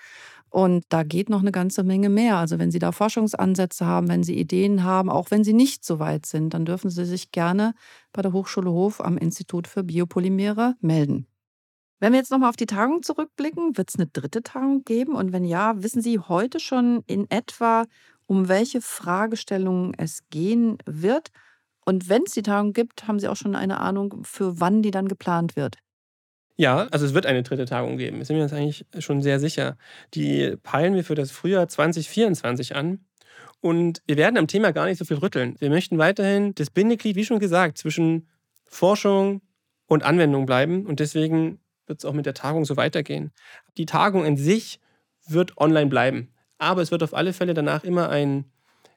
Und 0.50 0.86
da 0.90 1.04
geht 1.04 1.30
noch 1.30 1.42
eine 1.42 1.52
ganze 1.52 1.84
Menge 1.84 2.10
mehr. 2.10 2.38
Also 2.38 2.60
wenn 2.60 2.72
Sie 2.72 2.80
da 2.80 2.92
Forschungsansätze 2.92 3.86
haben, 3.86 4.10
wenn 4.10 4.24
Sie 4.24 4.38
Ideen 4.38 4.84
haben, 4.84 5.10
auch 5.10 5.32
wenn 5.32 5.44
Sie 5.44 5.54
nicht 5.54 5.86
so 5.86 6.00
weit 6.00 6.26
sind, 6.26 6.54
dann 6.54 6.66
dürfen 6.66 6.90
Sie 6.90 7.06
sich 7.06 7.32
gerne 7.32 7.74
bei 8.12 8.22
der 8.22 8.34
Hochschule 8.34 8.72
Hof 8.72 9.00
am 9.02 9.18
Institut 9.18 9.68
für 9.68 9.84
Biopolymere 9.84 10.76
melden. 10.82 11.31
Wenn 12.02 12.14
wir 12.14 12.20
jetzt 12.20 12.32
nochmal 12.32 12.50
auf 12.50 12.56
die 12.56 12.66
Tagung 12.66 13.04
zurückblicken, 13.04 13.78
wird 13.78 13.90
es 13.90 13.96
eine 13.96 14.08
dritte 14.08 14.42
Tagung 14.42 14.84
geben? 14.84 15.14
Und 15.14 15.34
wenn 15.34 15.46
ja, 15.46 15.82
wissen 15.84 16.02
Sie 16.02 16.18
heute 16.18 16.60
schon 16.60 17.04
in 17.06 17.30
etwa, 17.30 17.86
um 18.26 18.48
welche 18.48 18.82
Fragestellungen 18.82 19.94
es 20.00 20.28
gehen 20.32 20.80
wird? 20.88 21.30
Und 21.86 22.10
wenn 22.10 22.24
es 22.24 22.34
die 22.34 22.42
Tagung 22.42 22.74
gibt, 22.74 23.08
haben 23.08 23.20
Sie 23.20 23.28
auch 23.28 23.36
schon 23.36 23.56
eine 23.56 23.80
Ahnung, 23.80 24.24
für 24.24 24.60
wann 24.60 24.82
die 24.82 24.90
dann 24.90 25.08
geplant 25.08 25.56
wird? 25.56 25.78
Ja, 26.58 26.88
also 26.90 27.06
es 27.06 27.14
wird 27.14 27.28
eine 27.28 27.44
dritte 27.44 27.66
Tagung 27.66 27.98
geben. 27.98 28.18
Da 28.18 28.26
sind 28.26 28.36
wir 28.36 28.44
uns 28.44 28.54
eigentlich 28.54 28.84
schon 28.98 29.22
sehr 29.22 29.40
sicher. 29.40 29.78
Die 30.16 30.56
peilen 30.64 30.96
wir 30.96 31.04
für 31.04 31.16
das 31.16 31.30
Frühjahr 31.30 31.68
2024 31.68 32.76
an. 32.76 33.06
Und 33.60 34.02
wir 34.08 34.18
werden 34.18 34.38
am 34.38 34.48
Thema 34.48 34.72
gar 34.74 34.88
nicht 34.88 34.98
so 34.98 35.06
viel 35.06 35.18
rütteln. 35.18 35.56
Wir 35.60 35.70
möchten 35.70 36.00
weiterhin 36.00 36.56
das 36.56 36.72
Bindeglied, 36.72 37.16
wie 37.16 37.26
schon 37.26 37.38
gesagt, 37.38 37.78
zwischen 37.78 38.28
Forschung 38.66 39.42
und 39.86 40.02
Anwendung 40.02 40.48
bleiben. 40.48 40.88
Und 40.88 41.00
deswegen 41.00 41.61
wird 41.88 42.00
es 42.00 42.06
auch 42.06 42.14
mit 42.14 42.26
der 42.26 42.34
Tagung 42.34 42.66
so 42.66 42.78
weitergehen. 42.78 43.32
Die 43.78 43.86
Tagung 43.86 44.26
in 44.26 44.38
sich 44.38 44.80
wird 45.28 45.58
online 45.58 45.90
bleiben. 45.90 46.30
Aber 46.58 46.82
es 46.82 46.92
wird 46.92 47.04
auf 47.04 47.14
alle 47.14 47.34
Fälle 47.34 47.54
danach 47.54 47.84
immer 47.84 48.10
ein, 48.10 48.46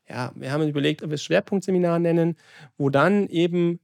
ja, 0.08 0.32
wir 0.34 0.52
haben 0.52 0.68
überlegt, 0.68 1.02
ob 1.02 1.10
wir 1.10 1.14
es 1.14 1.24
Schwerpunktseminar 1.24 1.98
nennen, 1.98 2.36
wo 2.76 2.90
dann 2.90 3.28
eben 3.28 3.80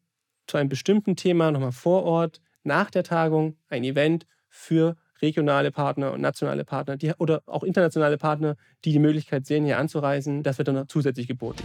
zu 0.47 0.59
einem 0.59 0.69
bestimmten 0.69 1.17
Thema 1.17 1.51
nochmal 1.51 1.73
vor 1.73 2.05
Ort 2.05 2.41
nach 2.63 2.91
der 2.91 3.05
Tagung 3.05 3.57
ein 3.69 3.85
Event 3.85 4.27
für 4.49 4.97
regionale 5.23 5.71
Partner 5.71 6.13
und 6.13 6.21
nationale 6.21 6.65
Partner 6.65 6.97
die, 6.97 7.13
oder 7.19 7.43
auch 7.47 7.63
internationale 7.63 8.19
Partner, 8.19 8.57
die 8.85 8.93
die 8.93 8.99
Möglichkeit 8.99 9.47
sehen, 9.47 9.65
hier 9.65 9.79
anzureisen, 9.79 10.43
das 10.43 10.59
wird 10.59 10.69
dann 10.69 10.89
zusätzlich 10.89 11.27
geboten. 11.27 11.63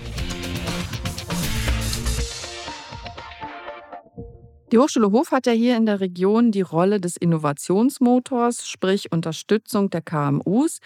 Die 4.72 4.80
Hochschule 4.80 5.12
Hof 5.12 5.32
hat 5.32 5.46
ja 5.46 5.54
hier 5.54 5.78
in 5.78 5.86
der 5.86 6.00
Region 6.00 6.52
die 6.52 6.62
Rolle 6.62 7.00
des 7.00 7.18
Innovationsmotors, 7.18 8.68
sprich 8.68 9.12
Unterstützung 9.12 9.92
der 9.92 10.02
KMUs. 10.02 10.80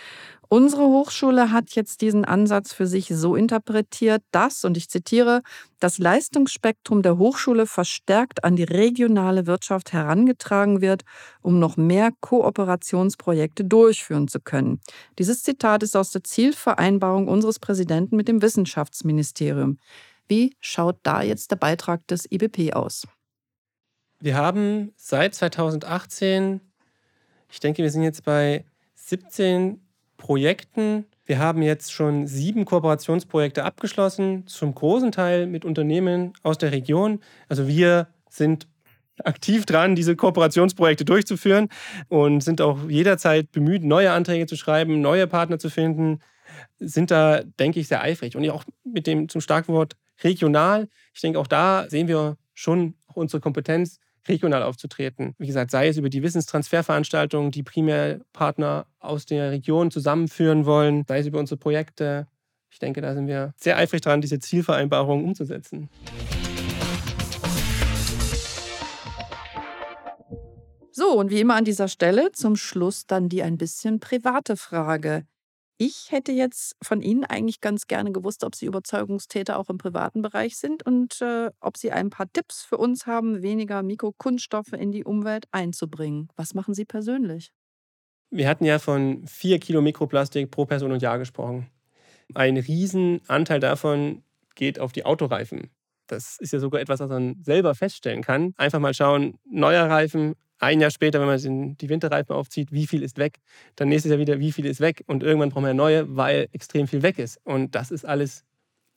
Unsere 0.49 0.81
Hochschule 0.81 1.53
hat 1.53 1.71
jetzt 1.75 2.01
diesen 2.01 2.25
Ansatz 2.25 2.73
für 2.73 2.87
sich 2.87 3.07
so 3.07 3.37
interpretiert, 3.37 4.21
dass, 4.31 4.65
und 4.65 4.75
ich 4.75 4.89
zitiere, 4.89 5.43
das 5.79 5.97
Leistungsspektrum 5.97 7.03
der 7.03 7.17
Hochschule 7.17 7.65
verstärkt 7.67 8.43
an 8.43 8.57
die 8.57 8.63
regionale 8.63 9.47
Wirtschaft 9.47 9.93
herangetragen 9.93 10.81
wird, 10.81 11.03
um 11.41 11.59
noch 11.59 11.77
mehr 11.77 12.11
Kooperationsprojekte 12.19 13.63
durchführen 13.63 14.27
zu 14.27 14.41
können. 14.41 14.81
Dieses 15.19 15.41
Zitat 15.41 15.83
ist 15.83 15.95
aus 15.95 16.11
der 16.11 16.25
Zielvereinbarung 16.25 17.29
unseres 17.29 17.59
Präsidenten 17.59 18.17
mit 18.17 18.27
dem 18.27 18.41
Wissenschaftsministerium. 18.41 19.77
Wie 20.27 20.57
schaut 20.59 20.97
da 21.03 21.21
jetzt 21.21 21.51
der 21.51 21.55
Beitrag 21.55 22.05
des 22.07 22.29
IBP 22.29 22.73
aus? 22.73 23.03
Wir 24.21 24.35
haben 24.35 24.91
seit 24.97 25.33
2018, 25.33 26.59
ich 27.49 27.61
denke, 27.61 27.83
wir 27.83 27.89
sind 27.89 28.03
jetzt 28.03 28.25
bei 28.25 28.65
17 28.95 29.79
Projekten. 30.17 31.05
Wir 31.25 31.39
haben 31.39 31.61
jetzt 31.61 31.93
schon 31.93 32.27
sieben 32.27 32.65
Kooperationsprojekte 32.65 33.63
abgeschlossen, 33.63 34.45
zum 34.45 34.75
großen 34.75 35.13
Teil 35.13 35.47
mit 35.47 35.63
Unternehmen 35.63 36.33
aus 36.43 36.57
der 36.57 36.73
Region. 36.73 37.21
Also 37.47 37.69
wir 37.69 38.07
sind 38.29 38.67
aktiv 39.23 39.65
dran, 39.65 39.95
diese 39.95 40.17
Kooperationsprojekte 40.17 41.05
durchzuführen 41.05 41.69
und 42.09 42.43
sind 42.43 42.59
auch 42.59 42.89
jederzeit 42.89 43.53
bemüht, 43.53 43.85
neue 43.85 44.11
Anträge 44.11 44.47
zu 44.47 44.57
schreiben, 44.57 44.99
neue 44.99 45.27
Partner 45.27 45.59
zu 45.59 45.69
finden, 45.69 46.19
sind 46.77 47.09
da, 47.09 47.41
denke 47.57 47.79
ich, 47.79 47.87
sehr 47.87 48.01
eifrig. 48.01 48.35
Und 48.35 48.49
auch 48.49 48.65
mit 48.83 49.07
dem 49.07 49.29
zum 49.29 49.39
Starkwort 49.39 49.95
regional, 50.25 50.89
ich 51.13 51.21
denke, 51.21 51.39
auch 51.39 51.47
da 51.47 51.85
sehen 51.87 52.09
wir 52.09 52.37
schon 52.53 52.95
unsere 53.13 53.39
Kompetenz, 53.39 53.99
regional 54.29 54.63
aufzutreten. 54.63 55.35
Wie 55.37 55.47
gesagt, 55.47 55.71
sei 55.71 55.87
es 55.87 55.97
über 55.97 56.09
die 56.09 56.23
Wissenstransferveranstaltungen, 56.23 57.51
die 57.51 57.63
Primärpartner 57.63 58.85
aus 58.99 59.25
der 59.25 59.51
Region 59.51 59.91
zusammenführen 59.91 60.65
wollen, 60.65 61.03
sei 61.07 61.19
es 61.19 61.27
über 61.27 61.39
unsere 61.39 61.57
Projekte. 61.57 62.27
Ich 62.71 62.79
denke, 62.79 63.01
da 63.01 63.13
sind 63.13 63.27
wir 63.27 63.53
sehr 63.57 63.77
eifrig 63.77 64.01
dran, 64.01 64.21
diese 64.21 64.39
Zielvereinbarungen 64.39 65.25
umzusetzen. 65.25 65.89
So, 70.91 71.13
und 71.17 71.31
wie 71.31 71.39
immer 71.39 71.55
an 71.55 71.65
dieser 71.65 71.87
Stelle 71.87 72.31
zum 72.33 72.55
Schluss 72.55 73.07
dann 73.07 73.29
die 73.29 73.41
ein 73.41 73.57
bisschen 73.57 73.99
private 73.99 74.57
Frage. 74.57 75.25
Ich 75.81 76.11
hätte 76.11 76.33
jetzt 76.33 76.75
von 76.81 77.01
Ihnen 77.01 77.23
eigentlich 77.23 77.61
ganz 77.61 77.87
gerne 77.87 78.11
gewusst, 78.11 78.43
ob 78.43 78.53
Sie 78.53 78.65
Überzeugungstäter 78.65 79.57
auch 79.57 79.69
im 79.69 79.77
privaten 79.77 80.21
Bereich 80.21 80.57
sind 80.57 80.85
und 80.85 81.21
äh, 81.21 81.51
ob 81.61 81.77
Sie 81.77 81.93
ein 81.93 82.09
paar 82.09 82.29
Tipps 82.33 82.65
für 82.65 82.75
uns 82.75 83.07
haben, 83.07 83.41
weniger 83.41 83.81
Mikrokunststoffe 83.81 84.73
in 84.73 84.91
die 84.91 85.05
Umwelt 85.05 85.47
einzubringen. 85.53 86.27
Was 86.35 86.53
machen 86.53 86.73
Sie 86.73 86.83
persönlich? 86.83 87.53
Wir 88.29 88.49
hatten 88.49 88.65
ja 88.65 88.77
von 88.77 89.25
vier 89.25 89.57
Kilo 89.59 89.81
Mikroplastik 89.81 90.51
pro 90.51 90.65
Person 90.65 90.91
und 90.91 91.01
Jahr 91.01 91.17
gesprochen. 91.17 91.69
Ein 92.35 92.57
Riesenanteil 92.57 93.61
davon 93.61 94.23
geht 94.55 94.81
auf 94.81 94.91
die 94.91 95.05
Autoreifen. 95.05 95.69
Das 96.07 96.39
ist 96.39 96.51
ja 96.51 96.59
sogar 96.59 96.81
etwas, 96.81 96.99
was 96.99 97.09
man 97.09 97.41
selber 97.41 97.73
feststellen 97.73 98.21
kann. 98.21 98.53
Einfach 98.57 98.79
mal 98.79 98.93
schauen, 98.93 99.39
neuer 99.49 99.89
Reifen, 99.89 100.35
ein 100.59 100.81
Jahr 100.81 100.91
später, 100.91 101.19
wenn 101.19 101.27
man 101.27 101.77
die 101.77 101.89
Winterreifen 101.89 102.35
aufzieht, 102.35 102.71
wie 102.71 102.85
viel 102.85 103.01
ist 103.01 103.17
weg? 103.17 103.39
Dann 103.75 103.89
nächstes 103.89 104.09
Jahr 104.11 104.19
wieder, 104.19 104.39
wie 104.39 104.51
viel 104.51 104.65
ist 104.65 104.81
weg? 104.81 105.03
Und 105.07 105.23
irgendwann 105.23 105.49
brauchen 105.49 105.65
wir 105.65 105.73
neue, 105.73 106.15
weil 106.15 106.49
extrem 106.51 106.87
viel 106.87 107.01
weg 107.01 107.17
ist. 107.17 107.39
Und 107.43 107.75
das 107.75 107.91
ist 107.91 108.05
alles 108.05 108.45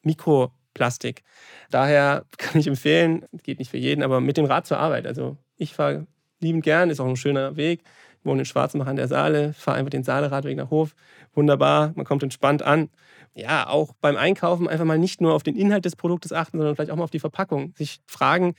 Mikroplastik. 0.03 1.23
Daher 1.71 2.25
kann 2.37 2.61
ich 2.61 2.67
empfehlen, 2.67 3.25
geht 3.43 3.59
nicht 3.61 3.71
für 3.71 3.79
jeden, 3.79 4.03
aber 4.03 4.21
mit 4.21 4.37
dem 4.37 4.45
Rad 4.45 4.67
zur 4.67 4.79
Arbeit. 4.79 5.07
Also 5.07 5.37
ich 5.57 5.75
fahre 5.75 6.07
liebend 6.41 6.65
gern, 6.65 6.91
ist 6.91 7.01
auch 7.01 7.07
ein 7.07 7.17
schöner 7.17 7.57
Weg. 7.57 7.83
Ich 8.19 8.27
wohne 8.27 8.41
in 8.41 8.47
Schwarzmach 8.47 8.87
an 8.87 8.97
der 8.97 9.09
Saale, 9.09 9.53
fahre 9.53 9.79
einfach 9.79 9.91
den 9.91 10.05
Saale-Radweg 10.05 10.57
nach 10.57 10.71
Hof. 10.71 10.95
Wunderbar, 11.35 11.93
man 11.95 12.05
kommt 12.05 12.23
entspannt 12.23 12.63
an. 12.63 12.91
Ja, 13.35 13.69
auch 13.69 13.95
beim 14.01 14.17
Einkaufen 14.17 14.69
einfach 14.69 14.85
mal 14.85 14.99
nicht 14.99 15.21
nur 15.21 15.33
auf 15.33 15.43
den 15.43 15.57
Inhalt 15.57 15.85
des 15.85 15.97
Produktes 15.97 16.33
achten, 16.33 16.59
sondern 16.59 16.77
vielleicht 16.77 16.91
auch 16.91 16.97
mal 16.97 17.05
auf 17.05 17.11
die 17.11 17.19
Verpackung. 17.19 17.73
Sich 17.77 18.01
fragen, 18.07 18.55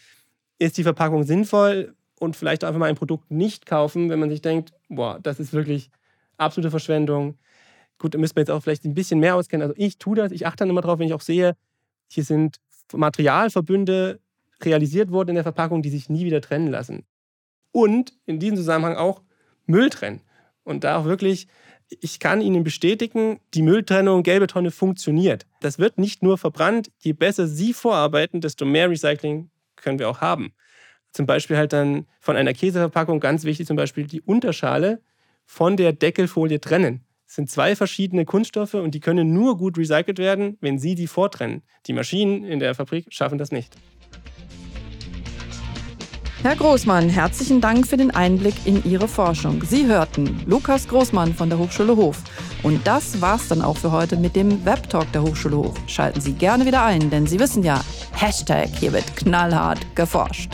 ist 0.57 0.77
die 0.77 0.83
Verpackung 0.83 1.23
sinnvoll? 1.23 1.95
Und 2.19 2.35
vielleicht 2.35 2.63
einfach 2.63 2.79
mal 2.79 2.89
ein 2.89 2.95
Produkt 2.95 3.31
nicht 3.31 3.65
kaufen, 3.65 4.09
wenn 4.09 4.19
man 4.19 4.29
sich 4.29 4.41
denkt, 4.41 4.73
boah, 4.89 5.19
das 5.21 5.39
ist 5.39 5.53
wirklich 5.53 5.89
absolute 6.37 6.71
Verschwendung. 6.71 7.37
Gut, 7.99 8.13
da 8.13 8.17
müsste 8.17 8.37
man 8.37 8.43
jetzt 8.43 8.51
auch 8.51 8.61
vielleicht 8.61 8.85
ein 8.85 8.93
bisschen 8.93 9.19
mehr 9.19 9.35
auskennen. 9.35 9.67
Also 9.67 9.75
ich 9.77 9.97
tue 9.97 10.15
das, 10.15 10.31
ich 10.31 10.45
achte 10.45 10.59
dann 10.59 10.69
immer 10.69 10.81
drauf, 10.81 10.99
wenn 10.99 11.07
ich 11.07 11.13
auch 11.13 11.21
sehe, 11.21 11.55
hier 12.07 12.23
sind 12.23 12.57
Materialverbünde 12.93 14.19
realisiert 14.61 15.11
worden 15.11 15.29
in 15.29 15.35
der 15.35 15.43
Verpackung, 15.43 15.81
die 15.81 15.89
sich 15.89 16.09
nie 16.09 16.25
wieder 16.25 16.41
trennen 16.41 16.67
lassen. 16.67 17.05
Und 17.71 18.13
in 18.25 18.39
diesem 18.39 18.57
Zusammenhang 18.57 18.95
auch 18.95 19.21
Müll 19.65 19.89
trennen. 19.89 20.21
Und 20.63 20.83
da 20.83 20.97
auch 20.97 21.05
wirklich, 21.05 21.47
ich 21.89 22.19
kann 22.19 22.39
Ihnen 22.39 22.63
bestätigen, 22.63 23.39
die 23.53 23.63
Mülltrennung 23.63 24.23
gelbe 24.23 24.47
Tonne 24.47 24.71
funktioniert. 24.71 25.45
Das 25.61 25.79
wird 25.79 25.97
nicht 25.97 26.23
nur 26.23 26.37
verbrannt, 26.37 26.91
je 26.99 27.13
besser 27.13 27.47
Sie 27.47 27.73
vorarbeiten, 27.73 28.41
desto 28.41 28.65
mehr 28.65 28.89
Recycling 28.89 29.49
können 29.75 29.99
wir 29.99 30.09
auch 30.09 30.21
haben 30.21 30.53
zum 31.13 31.25
Beispiel 31.25 31.57
halt 31.57 31.71
dann 31.71 32.05
von 32.19 32.35
einer 32.35 32.53
Käseverpackung 32.53 33.19
ganz 33.19 33.45
wichtig, 33.45 33.67
zum 33.67 33.77
Beispiel 33.77 34.05
die 34.05 34.21
Unterschale 34.21 35.01
von 35.45 35.77
der 35.77 35.93
Deckelfolie 35.93 36.59
trennen. 36.59 37.05
Es 37.27 37.35
sind 37.35 37.49
zwei 37.49 37.75
verschiedene 37.75 38.25
Kunststoffe 38.25 38.73
und 38.73 38.93
die 38.93 38.99
können 38.99 39.33
nur 39.33 39.57
gut 39.57 39.77
recycelt 39.77 40.19
werden, 40.19 40.57
wenn 40.61 40.77
Sie 40.77 40.95
die 40.95 41.07
vortrennen. 41.07 41.63
Die 41.87 41.93
Maschinen 41.93 42.43
in 42.43 42.59
der 42.59 42.75
Fabrik 42.75 43.05
schaffen 43.09 43.37
das 43.37 43.51
nicht. 43.51 43.75
Herr 46.43 46.57
Großmann, 46.57 47.07
herzlichen 47.07 47.61
Dank 47.61 47.87
für 47.87 47.95
den 47.95 48.11
Einblick 48.11 48.53
in 48.65 48.83
Ihre 48.83 49.07
Forschung. 49.07 49.63
Sie 49.63 49.87
hörten 49.87 50.41
Lukas 50.45 50.87
Großmann 50.89 51.33
von 51.33 51.49
der 51.49 51.57
Hochschule 51.57 51.95
Hof. 51.95 52.21
Und 52.63 52.85
das 52.85 53.21
war's 53.21 53.47
dann 53.47 53.61
auch 53.61 53.77
für 53.77 53.91
heute 53.91 54.17
mit 54.17 54.35
dem 54.35 54.65
Webtalk 54.65 55.09
der 55.13 55.23
Hochschule 55.23 55.55
Hof. 55.55 55.75
Schalten 55.87 56.19
Sie 56.19 56.33
gerne 56.33 56.65
wieder 56.65 56.83
ein, 56.83 57.09
denn 57.09 57.27
Sie 57.27 57.39
wissen 57.39 57.63
ja, 57.63 57.81
Hashtag 58.11 58.67
hier 58.77 58.91
wird 58.91 59.15
knallhart 59.15 59.95
geforscht. 59.95 60.51